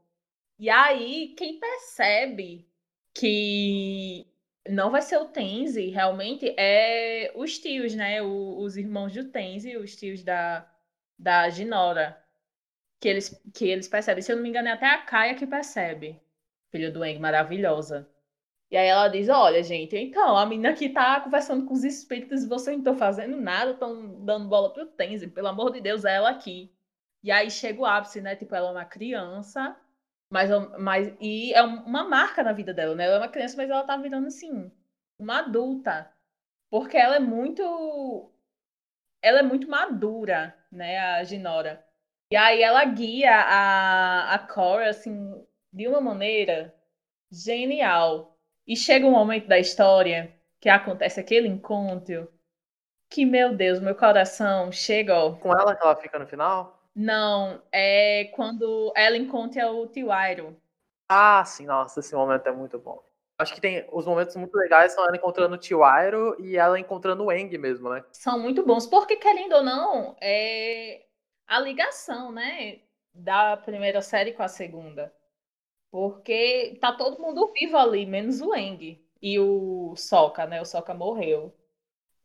[0.59, 2.69] E aí, quem percebe
[3.15, 4.27] que
[4.69, 8.23] não vai ser o Tenzi, realmente, é os tios, né?
[8.23, 10.71] O, os irmãos do Tenzi, os tios da,
[11.19, 12.23] da Ginora.
[13.01, 14.23] Que eles, que eles percebem.
[14.23, 16.21] Se eu não me engano, é até a Kaia que percebe.
[16.71, 18.09] Filho do Eng, maravilhosa.
[18.71, 22.43] E aí ela diz: Olha, gente, então, a menina aqui tá conversando com os espíritos
[22.43, 25.29] e vocês não estão fazendo nada, estão dando bola pro Tenzi.
[25.29, 26.73] Pelo amor de Deus, é ela aqui.
[27.23, 28.37] E aí chega o ápice, né?
[28.37, 29.77] Tipo, ela é uma criança,
[30.31, 33.05] mas, mas e é uma marca na vida dela, né?
[33.05, 34.71] Ela é uma criança, mas ela tá virando assim,
[35.19, 36.11] uma adulta.
[36.71, 38.31] Porque ela é muito
[39.27, 41.85] ela é muito madura, né, a Ginora.
[42.31, 46.73] E aí ela guia a, a Cora, assim, de uma maneira
[47.29, 48.39] genial.
[48.65, 52.33] E chega um momento da história que acontece aquele encontro
[53.11, 55.17] que, meu Deus, meu coração chega.
[55.17, 55.33] Ó.
[55.33, 56.81] Com ela que ela fica no final?
[56.95, 60.55] Não, é quando ela encontra o tio Iron.
[61.09, 63.03] Ah, sim, nossa, esse momento é muito bom.
[63.39, 67.25] Acho que tem os momentos muito legais são ela encontrando o Tiwairo e ela encontrando
[67.25, 68.03] o Eng mesmo, né?
[68.13, 71.05] São muito bons, porque querendo ou não, é
[71.47, 72.81] a ligação, né,
[73.13, 75.13] da primeira série com a segunda.
[75.91, 80.61] Porque tá todo mundo vivo ali, menos o Eng e o Soka, né?
[80.61, 81.55] O Soka morreu.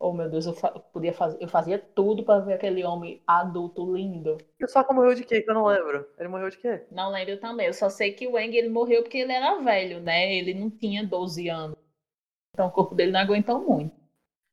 [0.03, 3.93] Oh, meu Deus, eu, fa podia fazer, eu fazia tudo para ver aquele homem adulto
[3.95, 4.35] lindo.
[4.59, 5.41] E o Soka morreu de quê?
[5.41, 6.07] Que eu não lembro.
[6.17, 6.87] Ele morreu de quê?
[6.91, 7.67] Não lembro também.
[7.67, 10.33] Eu só sei que o Eng ele morreu porque ele era velho, né?
[10.33, 11.77] Ele não tinha 12 anos.
[12.53, 13.95] Então o corpo dele não aguentou muito.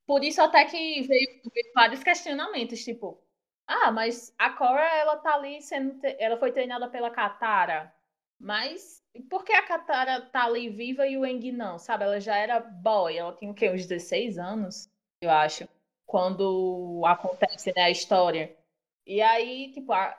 [0.07, 3.23] Por isso até que veio, veio vários questionamentos, tipo,
[3.67, 7.93] ah, mas a Cora ela tá ali sendo, ela foi treinada pela Katara,
[8.41, 12.05] mas por que a Katara tá ali viva e o Eng não, sabe?
[12.05, 13.71] Ela já era boy, ela tinha o quê?
[13.71, 14.91] Uns 16 anos?
[15.21, 15.69] Eu acho,
[16.07, 18.55] quando acontece né, a história.
[19.07, 20.17] E aí, tipo, a,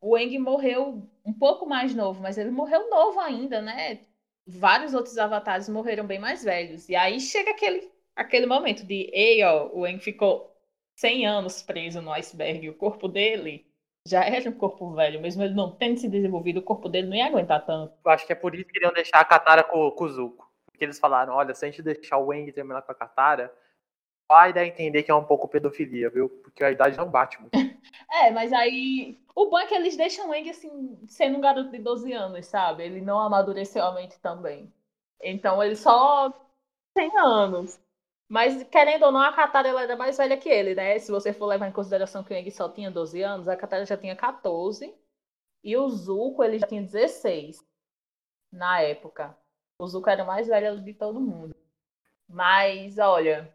[0.00, 4.00] o Eng morreu um pouco mais novo, mas ele morreu novo ainda, né?
[4.46, 6.88] Vários outros avatares morreram bem mais velhos.
[6.88, 10.54] E aí chega aquele, aquele momento de, ei, ó, o Eng ficou
[10.96, 13.66] 100 anos preso no iceberg, o corpo dele
[14.06, 17.16] já era um corpo velho, mesmo ele não tendo se desenvolvido, o corpo dele não
[17.16, 17.92] ia aguentar tanto.
[18.02, 20.50] Eu acho que é por isso que queriam deixar a Katara com, com o Zuko.
[20.66, 23.52] Porque eles falaram, olha, se a gente deixar o Eng terminar com a Katara,
[24.28, 26.28] vai dar a entender que é um pouco pedofilia, viu?
[26.28, 27.52] Porque a idade não bate muito.
[28.12, 29.18] é, mas aí.
[29.34, 32.46] O bom é que eles deixam o Eng assim, sendo um garoto de 12 anos,
[32.46, 32.82] sabe?
[32.82, 34.72] Ele não amadureceu a mente também.
[35.22, 36.32] Então ele só
[36.94, 37.80] tem anos.
[38.28, 40.98] Mas, querendo ou não, a Katara ela era mais velha que ele, né?
[40.98, 43.86] Se você for levar em consideração que o Eng só tinha 12 anos, a Katara
[43.86, 44.94] já tinha 14.
[45.64, 47.64] E o Zuko, ele já tinha 16
[48.52, 49.36] na época.
[49.80, 51.54] O Zuko era o mais velho de todo mundo.
[52.28, 53.54] Mas, olha,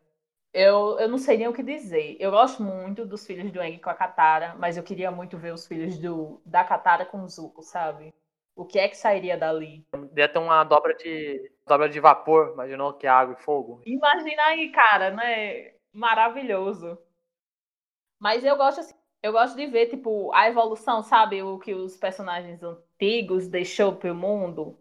[0.53, 2.15] eu, eu não sei nem o que dizer.
[2.19, 5.51] Eu gosto muito dos filhos do Eng com a Katara, mas eu queria muito ver
[5.51, 8.13] os filhos do, da Katara com o Zuko, sabe?
[8.55, 9.83] O que é que sairia dali?
[10.09, 13.81] Devia ter uma dobra de dobra de vapor, imaginou que é água e fogo.
[13.83, 15.73] Imagina aí, cara, né?
[15.91, 16.99] Maravilhoso.
[18.19, 21.97] Mas eu gosto assim, eu gosto de ver tipo a evolução, sabe, o que os
[21.97, 24.77] personagens antigos deixou pro mundo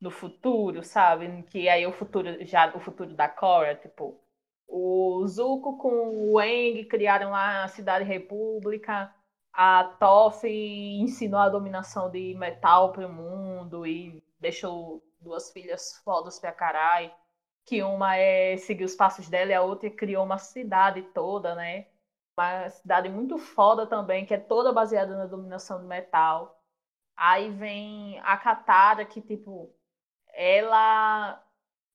[0.00, 1.42] no futuro, sabe?
[1.44, 4.20] Que aí o futuro já o futuro da Korra, tipo,
[4.66, 9.14] o Zuko com o Eng criaram lá a Cidade República.
[9.52, 16.38] A Toph ensinou a dominação de metal para o mundo e deixou duas filhas fodas
[16.38, 17.10] pra caralho.
[17.66, 21.86] Que uma é seguir os passos dela e a outra criou uma cidade toda, né?
[22.38, 26.60] Uma cidade muito foda também, que é toda baseada na dominação do metal.
[27.16, 29.72] Aí vem a Katara, que, tipo,
[30.34, 31.40] ela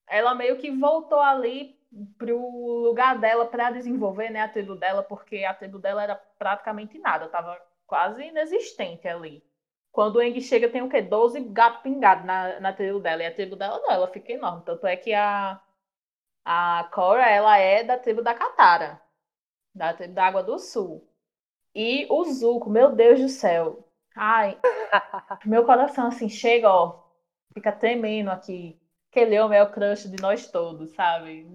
[0.07, 1.78] ela meio que voltou ali
[2.17, 2.37] pro
[2.83, 7.27] lugar dela para desenvolver né, a tribo dela, porque a tribo dela era praticamente nada,
[7.27, 9.43] tava quase inexistente ali.
[9.91, 11.01] Quando o Eng chega, tem o quê?
[11.01, 13.23] 12 gatos pingados na, na tribo dela.
[13.23, 14.63] E a tribo dela não, ela fica enorme.
[14.63, 15.59] Tanto é que a,
[16.45, 19.01] a Cora, ela é da tribo da Katara.
[19.73, 21.07] Da tribo da Água do Sul.
[21.73, 23.83] E o Zuko, meu Deus do céu.
[24.15, 24.59] Ai,
[25.45, 27.03] meu coração assim chega, ó.
[27.53, 28.78] Fica tremendo aqui
[29.09, 31.47] aquele homem é o crush de nós todos, sabe?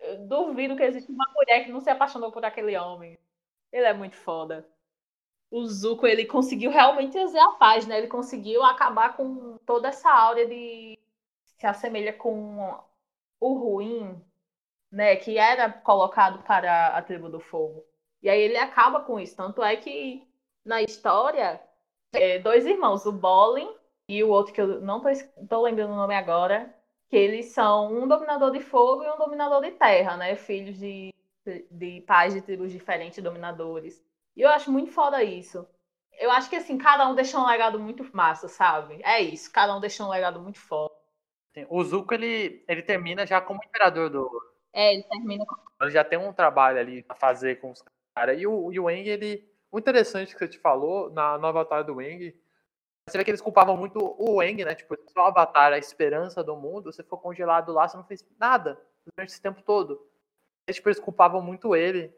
[0.00, 3.18] Eu duvido que exista uma mulher que não se apaixonou por aquele homem.
[3.72, 4.66] Ele é muito foda.
[5.50, 7.98] O Zuko, ele conseguiu realmente trazer a paz, né?
[7.98, 10.98] Ele conseguiu acabar com toda essa áurea de
[11.44, 12.78] se assemelha com
[13.40, 14.20] o ruim,
[14.90, 15.16] né?
[15.16, 17.84] Que era colocado para a tribo do fogo.
[18.22, 19.36] E aí ele acaba com isso.
[19.36, 20.26] Tanto é que
[20.64, 21.60] na história,
[22.12, 23.68] é, dois irmãos, o Bolin
[24.08, 25.08] e o outro que eu não tô,
[25.48, 26.72] tô lembrando o nome agora,
[27.12, 30.34] que eles são um dominador de fogo e um dominador de terra, né?
[30.34, 31.12] Filhos de,
[31.70, 34.02] de pais de tribos diferentes, dominadores.
[34.34, 35.68] E eu acho muito foda isso.
[36.18, 38.98] Eu acho que assim, cada um deixou um legado muito massa, sabe?
[39.04, 40.90] É isso, cada um deixou um legado muito foda.
[41.68, 44.30] O Zuko, ele, ele termina já como imperador do.
[44.72, 45.54] É, ele termina com.
[45.82, 47.84] Ele já tem um trabalho ali a fazer com os
[48.16, 48.40] caras.
[48.40, 49.46] E o, e o Eng, ele.
[49.70, 52.34] O interessante que você te falou na nova Avatar do Eng
[53.08, 54.74] você vê que eles culpavam muito o Eng, né?
[54.74, 58.80] Tipo, só Avatar, a esperança do mundo, você ficou congelado lá, você não fez nada
[59.04, 60.06] durante esse tempo todo.
[60.66, 62.14] Eles, tipo, eles culpavam muito ele.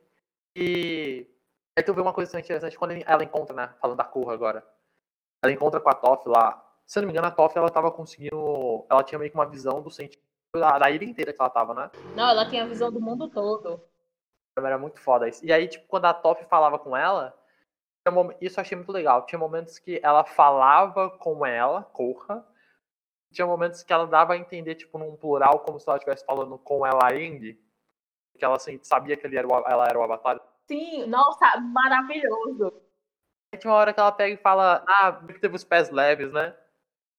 [0.55, 1.27] E
[1.77, 3.75] aí tu vê uma coisa interessante quando ela encontra, né?
[3.81, 4.67] Falando da Korra agora.
[5.43, 6.63] Ela encontra com a Toph lá.
[6.87, 8.87] Se eu não me engano, a Toph, ela tava conseguindo...
[8.91, 10.23] Ela tinha meio que uma visão do sentido
[10.55, 11.91] da, da ilha inteira que ela tava, né?
[12.15, 13.83] Não, ela tinha a visão do mundo todo.
[14.57, 15.45] Era muito foda isso.
[15.45, 17.35] E aí, tipo, quando a Toph falava com ela
[18.41, 19.25] isso eu achei muito legal.
[19.25, 22.47] Tinha momentos que ela falava com ela, Corra.
[23.33, 26.59] Tinha momentos que ela dava a entender, tipo, num plural, como se ela estivesse falando
[26.59, 27.59] com ela Eng.
[28.39, 30.41] Que ela assim, sabia que ele era o, ela era o avatar.
[30.69, 32.73] Sim, nossa, maravilhoso.
[33.53, 36.33] Aí tinha uma hora que ela pega e fala, ah, que teve os pés leves,
[36.33, 36.55] né?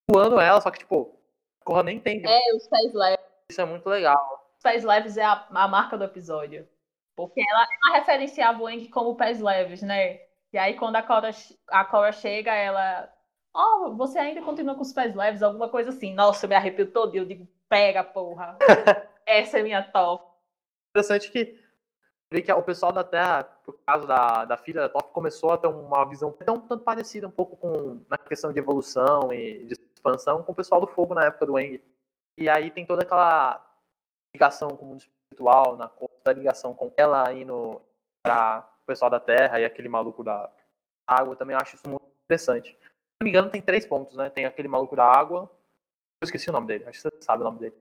[0.10, 1.18] Voando ela, só que, tipo,
[1.64, 2.22] Corra nem tem.
[2.24, 3.26] É, os pés leves.
[3.50, 4.52] Isso é muito legal.
[4.58, 6.68] Os pés leves é a, a marca do episódio.
[7.16, 10.25] Porque ela, ela referenciava o Eng como pés leves, né?
[10.56, 11.32] E aí quando a Cora,
[11.68, 13.14] a Cora chega, ela.
[13.54, 16.14] Ó, oh, você ainda continua com os pés leves, alguma coisa assim.
[16.14, 17.14] Nossa, eu me arrepio todo.
[17.14, 18.58] Eu digo, pega, porra.
[19.26, 20.26] Essa é minha top.
[20.92, 21.60] Interessante que
[22.42, 25.68] que o pessoal da Terra, por causa da, da filha da Top, começou a ter
[25.68, 30.42] uma visão tão tanto parecida um pouco com na questão de evolução e de expansão
[30.42, 31.82] com o pessoal do Fogo na época do Eng.
[32.38, 33.62] E aí tem toda aquela
[34.34, 35.92] ligação com o mundo espiritual, na
[36.24, 37.82] da ligação com ela indo
[38.24, 40.50] para o pessoal da Terra e aquele maluco da
[41.08, 41.36] água.
[41.36, 42.70] Também acho isso muito interessante.
[42.70, 44.30] Se não me engano, tem três pontos, né?
[44.30, 45.52] Tem aquele maluco da água.
[46.22, 47.76] Eu esqueci o nome dele, acho que você sabe o nome dele.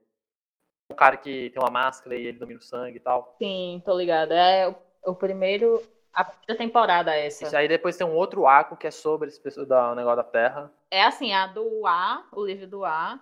[0.91, 3.37] O cara que tem uma máscara e ele domina o sangue e tal.
[3.39, 4.35] Sim, tô ligada.
[4.35, 4.77] É o,
[5.07, 5.83] o primeiro.
[6.13, 7.45] A primeira temporada essa.
[7.45, 10.73] Isso aí depois tem um outro arco que é sobre esse da, negócio da Terra.
[10.91, 13.19] É assim, a do A, o livro do A,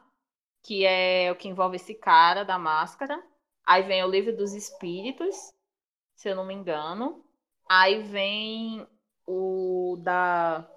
[0.62, 3.22] que é o que envolve esse cara da máscara.
[3.64, 5.54] Aí vem o livro dos espíritos,
[6.14, 7.24] se eu não me engano.
[7.74, 8.86] Aí vem
[9.26, 10.68] o da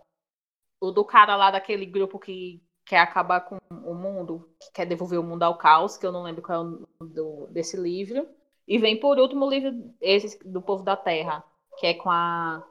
[0.79, 5.19] o do cara lá daquele grupo que quer acabar com o mundo, que quer devolver
[5.19, 8.25] o mundo ao caos, que eu não lembro qual é o nome do, desse livro.
[8.65, 11.43] E vem por último o livro esse do povo da Terra,
[11.77, 12.65] que é com a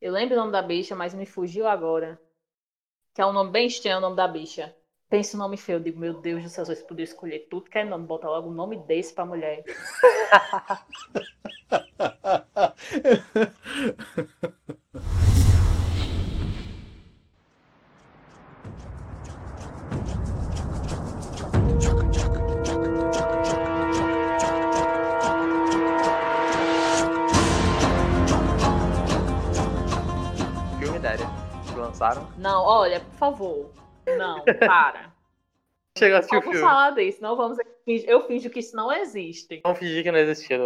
[0.00, 2.18] eu lembro o nome da bicha, mas me fugiu agora.
[3.14, 4.74] Que é um nome bem estranho, o nome da bicha.
[5.10, 7.68] Pensa o nome feio, eu digo, meu Deus do céu, se eu puder escolher tudo
[7.68, 9.64] que é nome, bota logo um nome desse pra mulher.
[30.78, 31.26] Filme Dária,
[31.76, 32.28] lançaram?
[32.38, 33.79] Não, olha, por favor.
[34.16, 35.12] Não, para.
[35.98, 36.68] Chega a assistir o Vamos filme.
[36.70, 37.58] falar disso, não vamos.
[37.86, 39.60] Eu finjo que isso não existe.
[39.62, 40.58] Vamos fingir que não existia.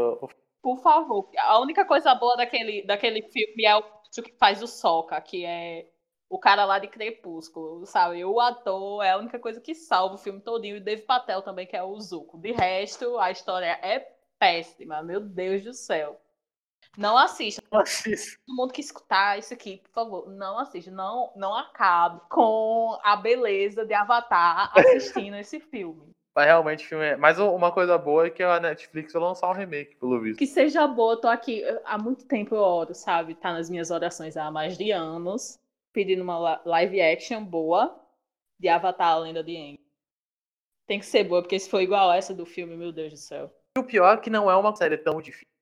[0.63, 1.29] Por favor.
[1.39, 5.87] A única coisa boa daquele, daquele filme é o que faz o Soca, que é
[6.29, 8.25] o cara lá de Crepúsculo, sabe?
[8.25, 10.77] O ator é a única coisa que salva o filme todinho.
[10.77, 12.39] E Dave Patel também, que é o Zuko.
[12.39, 14.01] De resto, a história é
[14.39, 15.03] péssima.
[15.03, 16.21] Meu Deus do céu.
[16.97, 17.63] Não assista.
[17.71, 18.39] Não assista.
[18.47, 20.91] Todo mundo que escutar isso aqui, por favor, não assista.
[20.91, 26.15] Não, não acabe com a beleza de Avatar assistindo esse filme.
[26.35, 27.17] Mas realmente o filme é.
[27.17, 30.39] Mas uma coisa boa é que a Netflix vai lançar um remake, pelo visto.
[30.39, 33.35] Que seja boa, eu tô aqui há muito tempo eu oro, sabe?
[33.35, 35.61] Tá nas minhas orações há mais de anos,
[35.93, 38.01] pedindo uma live action boa
[38.59, 39.79] de Avatar a Lenda de Aang.
[40.87, 43.51] Tem que ser boa, porque se for igual essa do filme, meu Deus do céu.
[43.77, 45.54] E o pior é que não é uma série tão difícil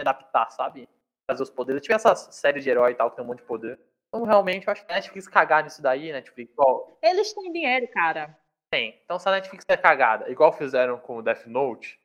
[0.00, 0.88] adaptar, sabe?
[1.30, 1.82] Fazer os poderes.
[1.82, 3.78] Tive essa série de herói e tal, que tem um monte de poder.
[4.08, 6.98] Então, realmente, eu acho que a Netflix cagar nisso daí, Netflix, igual.
[7.02, 8.36] Eles têm dinheiro, cara.
[8.70, 9.00] Tem.
[9.04, 12.00] Então, se a Netflix é cagada, igual fizeram com o Death Note,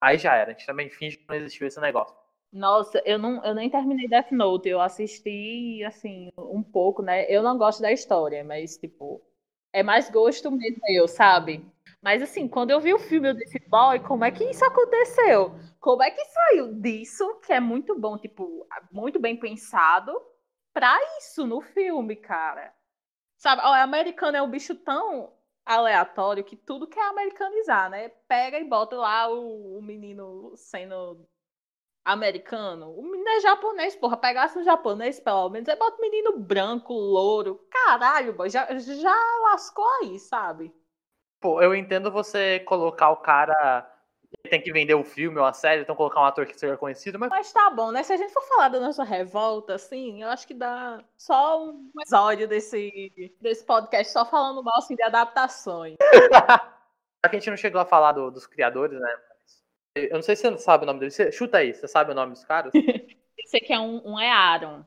[0.00, 0.50] aí já era.
[0.50, 2.14] A gente também finge que não existiu esse negócio.
[2.52, 4.68] Nossa, eu não, eu nem terminei Death Note.
[4.68, 7.24] Eu assisti, assim, um pouco, né?
[7.28, 9.20] Eu não gosto da história, mas, tipo,
[9.72, 11.66] é mais gosto mesmo eu, sabe?
[12.04, 15.58] Mas assim, quando eu vi o filme, eu disse, boy, como é que isso aconteceu?
[15.80, 20.12] Como é que saiu disso, que é muito bom, tipo, muito bem pensado,
[20.74, 22.74] pra isso no filme, cara?
[23.38, 25.32] Sabe, o americano é um bicho tão
[25.64, 28.10] aleatório que tudo quer americanizar, né?
[28.28, 31.26] Pega e bota lá o, o menino sendo
[32.04, 32.90] americano.
[32.98, 34.18] O menino é japonês, porra.
[34.18, 37.66] Pegasse um japonês, pelo menos, aí bota o menino branco, louro.
[37.70, 40.70] Caralho, boy, já, já lascou aí, sabe?
[41.44, 43.86] Pô, eu entendo você colocar o cara.
[44.48, 47.18] Tem que vender o filme ou a série, então colocar um ator que seja conhecido,
[47.18, 47.28] mas.
[47.28, 48.02] Mas tá bom, né?
[48.02, 51.90] Se a gente for falar da nossa revolta, assim, eu acho que dá só um
[52.00, 55.96] episódio desse, desse podcast só falando mal assim, de adaptações.
[57.22, 59.16] Já que a gente não chegou a falar do, dos criadores, né?
[59.96, 61.14] Eu não sei se você sabe o nome deles.
[61.14, 62.72] Você, chuta aí, você sabe o nome dos caras?
[63.36, 64.82] Esse aqui é um, um é Aaron.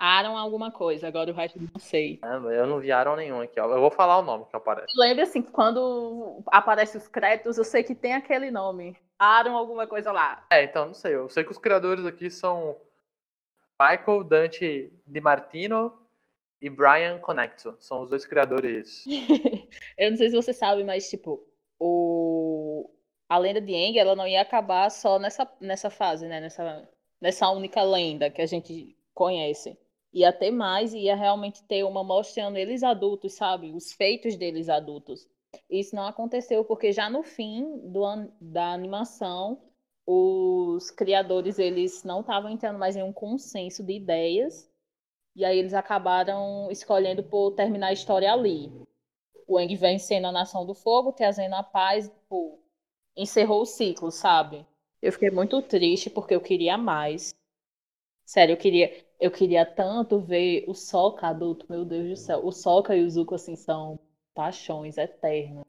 [0.00, 2.18] Aaron alguma coisa, agora o resto eu não sei.
[2.22, 3.66] eu não vi Aaron nenhum aqui, ó.
[3.70, 4.90] Eu vou falar o nome que aparece.
[4.96, 8.96] Lembra assim, que quando aparece os créditos, eu sei que tem aquele nome.
[9.18, 10.42] Aaron alguma coisa lá.
[10.50, 11.14] É, então não sei.
[11.14, 12.80] Eu sei que os criadores aqui são
[13.78, 15.92] Michael Dante Di Martino
[16.62, 17.76] e Brian Connecto.
[17.78, 19.04] São os dois criadores.
[19.98, 21.46] eu não sei se você sabe, mas tipo,
[21.78, 22.88] o
[23.28, 26.40] a lenda de Aang, ela não ia acabar só nessa, nessa fase, né?
[26.40, 26.88] Nessa,
[27.20, 29.78] nessa única lenda que a gente conhece
[30.12, 33.72] ia ter mais e ia realmente ter uma mostrando eles adultos, sabe?
[33.72, 35.28] Os feitos deles adultos.
[35.68, 38.02] Isso não aconteceu porque já no fim do,
[38.40, 39.60] da animação,
[40.06, 44.68] os criadores eles não estavam entrando mais em um consenso de ideias
[45.36, 48.70] e aí eles acabaram escolhendo por terminar a história ali.
[49.46, 52.58] o Aang vencendo a Nação do Fogo, trazendo a paz, tipo,
[53.16, 54.66] encerrou o ciclo, sabe?
[55.02, 57.34] Eu fiquei muito triste porque eu queria mais.
[58.24, 62.40] Sério, eu queria, eu queria tanto ver o Sokka adulto, meu Deus do céu.
[62.44, 64.00] O Sokka e o Zuko, assim, são
[64.34, 65.64] paixões eternas.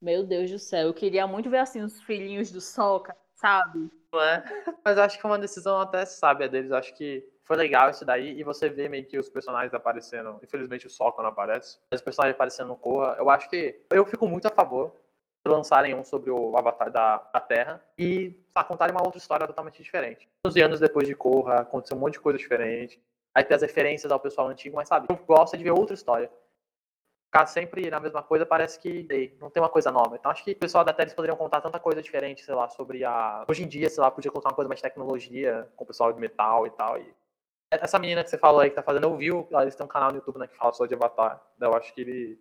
[0.00, 3.90] Meu Deus do céu, eu queria muito ver, assim, os filhinhos do Sokka, sabe?
[4.14, 4.42] É?
[4.84, 6.72] Mas acho que é uma decisão até sábia deles.
[6.72, 8.38] Acho que foi legal isso daí.
[8.38, 10.40] E você vê meio que os personagens aparecendo.
[10.42, 11.78] Infelizmente o Sokka não aparece.
[11.90, 13.16] Mas os personagens aparecendo no Korra.
[13.18, 13.80] Eu acho que.
[13.90, 14.94] Eu fico muito a favor
[15.46, 17.82] lançarem um sobre o Avatar da, da Terra.
[17.98, 18.34] E
[18.66, 20.28] contarem uma outra história totalmente diferente.
[20.46, 23.00] 11 anos depois de Korra, aconteceu um monte de coisa diferente.
[23.34, 26.30] Aí tem as referências ao pessoal antigo, mas sabe, eu gosto de ver outra história.
[27.26, 30.16] Ficar sempre na mesma coisa parece que não tem uma coisa nova.
[30.16, 33.04] Então acho que o pessoal da Terra poderiam contar tanta coisa diferente, sei lá, sobre
[33.04, 33.44] a.
[33.46, 36.18] Hoje em dia, sei lá, podia contar uma coisa mais tecnologia, com o pessoal de
[36.18, 36.98] metal e tal.
[36.98, 37.14] E
[37.70, 39.28] essa menina que você falou aí que tá fazendo, eu vi,
[39.60, 41.40] eles têm um canal no YouTube né, que fala só de Avatar.
[41.60, 42.40] Eu acho que ele.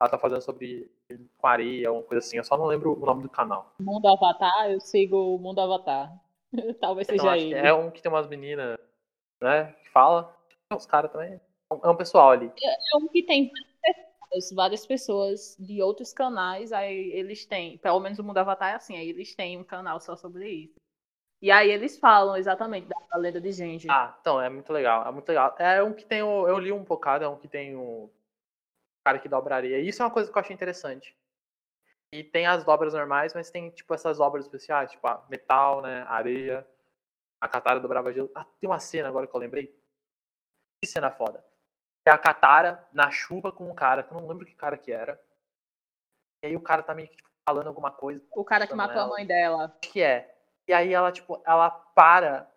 [0.00, 0.90] Ela tá fazendo sobre
[1.38, 2.36] com areia, uma coisa assim.
[2.36, 3.72] Eu só não lembro o nome do canal.
[3.80, 6.12] Mundo Avatar, eu sigo o Mundo Avatar.
[6.80, 7.54] Talvez Então, seja ele.
[7.54, 8.78] é um que tem umas meninas,
[9.42, 10.34] né, que fala.
[10.72, 11.40] Uns caras também.
[11.82, 12.52] É um pessoal ali.
[12.62, 18.00] É um que tem várias pessoas, várias pessoas de outros canais, aí eles têm, pelo
[18.00, 20.74] menos o Mundo Avatar é assim, aí eles têm um canal só sobre isso.
[21.42, 23.88] E aí eles falam exatamente da, da lenda de Genji.
[23.90, 25.06] Ah, então, é muito legal.
[25.06, 25.54] É muito legal.
[25.58, 26.20] É um que tem.
[26.20, 28.10] Eu li um bocado, é um que tem o
[29.06, 29.78] cara que dobra areia.
[29.78, 31.16] Isso é uma coisa que eu achei interessante.
[32.12, 36.02] E tem as dobras normais, mas tem, tipo, essas dobras especiais, tipo, a metal, né?
[36.08, 36.66] Areia.
[37.40, 38.28] A Katara dobrava gelo.
[38.34, 39.66] Ah, tem uma cena agora que eu lembrei.
[40.82, 41.44] Que cena foda.
[42.04, 44.90] É a Katara na chuva com um cara, que eu não lembro que cara que
[44.90, 45.20] era.
[46.42, 48.24] E aí o cara tá meio que tipo, falando alguma coisa.
[48.32, 49.08] o cara que matou a ela.
[49.08, 49.76] mãe dela.
[49.82, 50.36] Que é.
[50.66, 52.50] E aí ela, tipo, ela para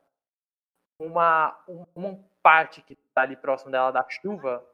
[0.99, 4.65] uma, um- uma parte que tá ali próximo dela da chuva.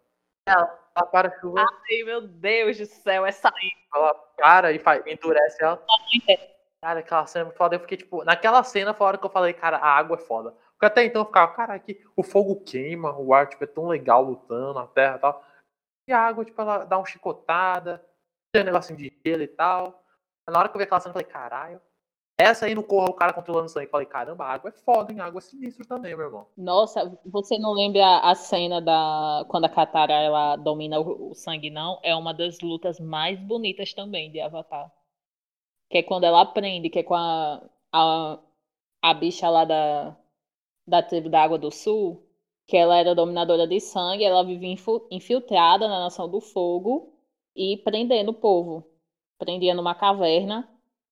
[0.47, 3.71] Ela, ela para a chuva, Ai, meu Deus do céu, essa aí.
[3.93, 5.83] ela para e faz, endurece ela.
[6.81, 7.75] Cara, aquela cena é muito foda.
[7.75, 10.19] Eu fiquei, tipo, naquela cena foi a hora que eu falei, cara, a água é
[10.19, 10.51] foda.
[10.71, 13.87] Porque até então eu ficava, cara, aqui o fogo queima, o ar, tipo, é tão
[13.87, 15.43] legal lutando, a terra e tal.
[16.07, 18.05] E a água, tipo, ela dá uma chicotada,
[18.53, 20.03] tem um negocinho de gelo e tal.
[20.47, 21.81] Na hora que eu vi aquela cena, eu falei, caralho.
[22.37, 23.85] Essa aí no corra o cara controlando sangue.
[23.85, 25.21] Eu falei, caramba, a água é foda, hein?
[25.21, 26.47] A água é sinistro também, meu irmão.
[26.57, 31.99] Nossa, você não lembra a cena da quando a Katara ela domina o, sangue, não?
[32.03, 34.91] É uma das lutas mais bonitas também de Avatar.
[35.89, 37.61] Que é quando ela aprende, que é com a,
[37.91, 38.39] a,
[39.01, 40.17] a bicha lá da,
[40.85, 42.21] da tribo da Água do Sul,
[42.67, 44.75] que ela era dominadora de sangue, ela vivia
[45.09, 47.13] infiltrada na Nação do Fogo
[47.55, 48.85] e prendendo o povo.
[49.37, 50.69] Prendia numa caverna.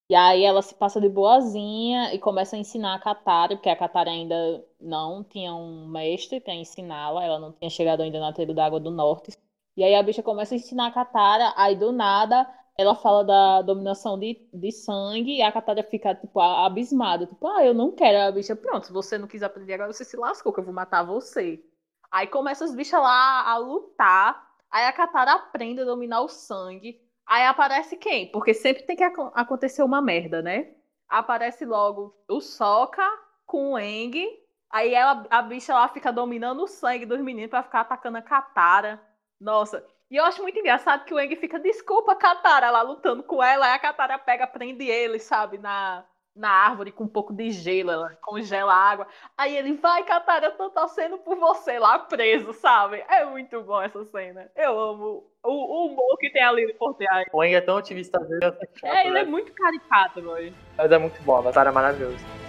[0.10, 3.76] E aí ela se passa de boazinha e começa a ensinar a Katara, porque a
[3.76, 8.54] Katara ainda não tinha um mestre para ensiná-la, ela não tinha chegado ainda na tribo
[8.54, 9.32] da Água do Norte.
[9.76, 12.47] E aí a bicha começa a ensinar a Katara, aí do nada
[12.78, 17.28] ela fala da dominação de, de sangue e a Katara fica, tipo, abismada.
[17.28, 18.18] Tipo, ah, eu não quero.
[18.18, 20.74] A bicha, pronto, se você não quis aprender agora, você se lascou, que eu vou
[20.74, 21.64] matar você.
[22.12, 24.51] Aí começa as bichas lá a lutar.
[24.72, 26.99] Aí a Katara aprende a dominar o sangue.
[27.26, 28.32] Aí aparece quem?
[28.32, 30.74] Porque sempre tem que acon- acontecer uma merda, né?
[31.07, 33.07] Aparece logo o Sokka
[33.45, 34.28] com o Aang.
[34.69, 38.21] Aí ela, a bicha lá fica dominando o sangue dos meninos pra ficar atacando a
[38.21, 39.01] Katara.
[39.39, 39.86] Nossa.
[40.09, 43.65] E eu acho muito engraçado que o Aang fica, desculpa, Katara, lá lutando com ela.
[43.67, 46.05] Aí a Katara pega, prende ele, sabe, na,
[46.36, 49.08] na árvore com um pouco de gelo, ela congela a água.
[49.38, 53.04] Aí ele, vai, Katara, eu tô torcendo por você lá preso, sabe?
[53.08, 54.50] É muito bom essa cena.
[54.56, 57.28] Eu amo o, o humor que tem ali por trás.
[57.32, 59.22] O Eng é tão otimista é chato, É, ele né?
[59.22, 60.54] é muito caricato, mano.
[60.78, 62.43] Mas é muito bom, a batalha é maravilhosa.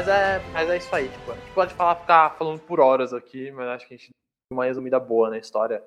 [0.00, 3.12] Mas é, mas é isso aí, tipo, a gente pode falar, ficar falando por horas
[3.12, 5.84] aqui, mas acho que a gente deu uma resumida boa na história.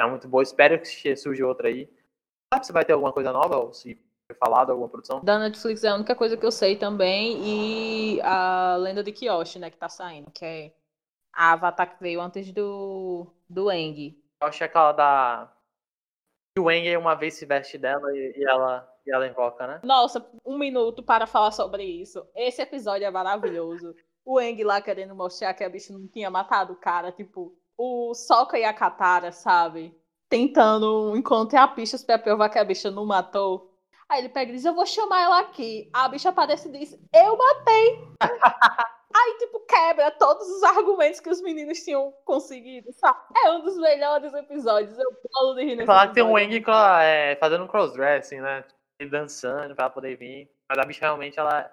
[0.00, 1.92] É muito boa, espero que surja outra aí.
[2.54, 3.96] Sabe se vai ter alguma coisa nova, ou se
[4.30, 5.18] foi falado, alguma produção?
[5.24, 7.40] Da Netflix é a única coisa que eu sei também.
[7.42, 10.30] E a Lenda de Kyoshi, né, que tá saindo.
[10.30, 10.72] Que é
[11.34, 14.16] a Avatar que veio antes do, do Aang.
[14.40, 15.52] Eu achei aquela da.
[16.56, 19.80] Que o Eng uma vez se veste dela e, e ela, e ela invoca, né?
[19.82, 22.26] Nossa, um minuto para falar sobre isso.
[22.36, 23.94] Esse episódio é maravilhoso.
[24.24, 27.10] O Aang lá querendo mostrar que a bicha não tinha matado o cara.
[27.10, 29.96] Tipo, o Sokka e a Katara, sabe?
[30.28, 33.74] Tentando encontrar pistas pra provar que a bicha não matou.
[34.10, 35.88] Aí ele pega e diz: Eu vou chamar ela aqui.
[35.92, 38.04] A bicha aparece e diz: Eu matei.
[39.14, 43.18] Aí, tipo, quebra todos os argumentos que os meninos tinham conseguido, sabe?
[43.44, 44.98] É um dos melhores episódios.
[44.98, 46.32] Eu falo de rir nesse Falar que tem um.
[46.32, 46.62] Wang
[47.02, 48.64] é, fazendo um crossdressing, né?
[49.06, 50.50] Dançando pra poder vir.
[50.68, 51.72] Mas a bicha realmente, ela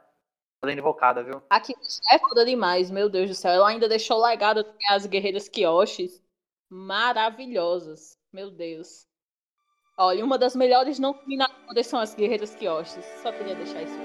[0.61, 1.41] toda invocada, viu?
[1.49, 1.73] Aqui
[2.11, 3.51] é foda demais, meu Deus do céu.
[3.51, 6.21] Ela ainda deixou legado as guerreiras Kyoshis
[6.69, 8.17] maravilhosas.
[8.31, 9.07] Meu Deus.
[9.97, 13.05] Olha, uma das melhores não combinadas são as guerreiras Kyoshis.
[13.21, 13.97] Só queria deixar isso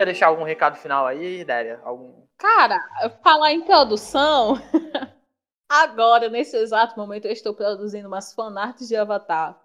[0.00, 1.78] Quer deixar algum recado final aí, Délia?
[1.84, 2.26] Algum...
[2.38, 2.78] Cara,
[3.22, 4.54] falar em produção.
[5.68, 9.60] Agora, nesse exato momento, eu estou produzindo umas fanarts de Avatar.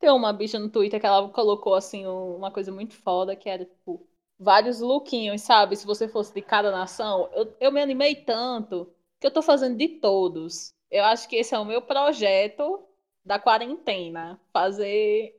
[0.00, 3.48] Tem uma bicha no Twitter que ela colocou assim um- uma coisa muito foda, que
[3.48, 4.06] era tipo
[4.38, 5.76] vários lookinhos, sabe?
[5.76, 9.76] Se você fosse de cada nação, eu, eu me animei tanto que eu tô fazendo
[9.78, 10.74] de todos.
[10.90, 12.84] Eu acho que esse é o meu projeto
[13.24, 15.34] da quarentena, fazer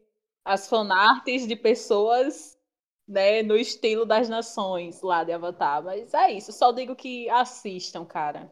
[0.46, 2.57] as fanarts de pessoas,
[3.08, 5.84] né, no estilo das nações lá de Avatar.
[5.84, 8.52] Mas é isso, só digo que assistam, cara.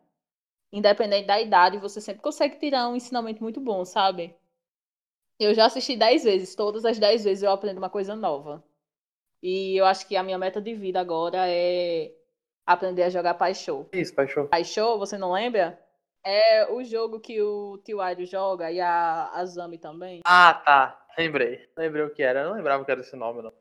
[0.72, 4.36] Independente da idade, você sempre consegue tirar um ensinamento muito bom, sabe?
[5.40, 8.64] Eu já assisti 10 vezes, todas as 10 vezes eu aprendo uma coisa nova.
[9.44, 12.12] E eu acho que a minha meta de vida agora é
[12.66, 13.88] aprender a jogar Paixão.
[13.92, 14.48] Isso, Paixão.
[14.48, 15.80] Paixão, você não lembra?
[16.24, 20.22] É o jogo que o Tio Airo joga e a Azami também.
[20.26, 21.06] Ah, tá.
[21.18, 21.70] Lembrei.
[21.78, 22.42] Lembrei o que era.
[22.42, 23.54] Eu não lembrava que era esse nome, não.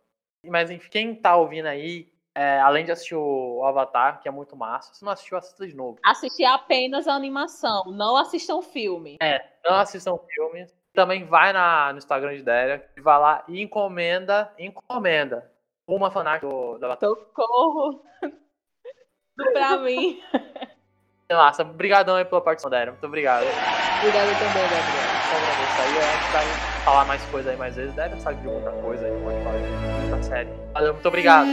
[0.50, 4.56] Mas enfim, quem tá ouvindo aí, é, além de assistir o Avatar, que é muito
[4.56, 5.98] massa, se não assistiu, assista de novo.
[6.04, 9.16] Assistir apenas a animação, não assistam filme.
[9.64, 10.74] Não assistam filmes.
[10.92, 15.50] Também vai na, no Instagram de Délia, vai lá e encomenda, encomenda
[15.86, 17.08] uma fanart do, do Avatar.
[17.08, 18.04] Socorro!
[19.52, 20.20] pra mim.
[21.32, 21.62] Massa.
[21.62, 22.92] Obrigadão aí pela participação, Délia.
[22.92, 23.44] Muito obrigado.
[23.98, 25.14] Obrigada também, Gabriel.
[25.28, 25.98] Só aí.
[25.98, 27.94] A gente vai falar mais coisa aí mais vezes.
[27.94, 29.93] Délia sabe de muita coisa aí, pode falar
[30.24, 30.48] série.
[30.72, 31.48] Valeu, muito obrigado.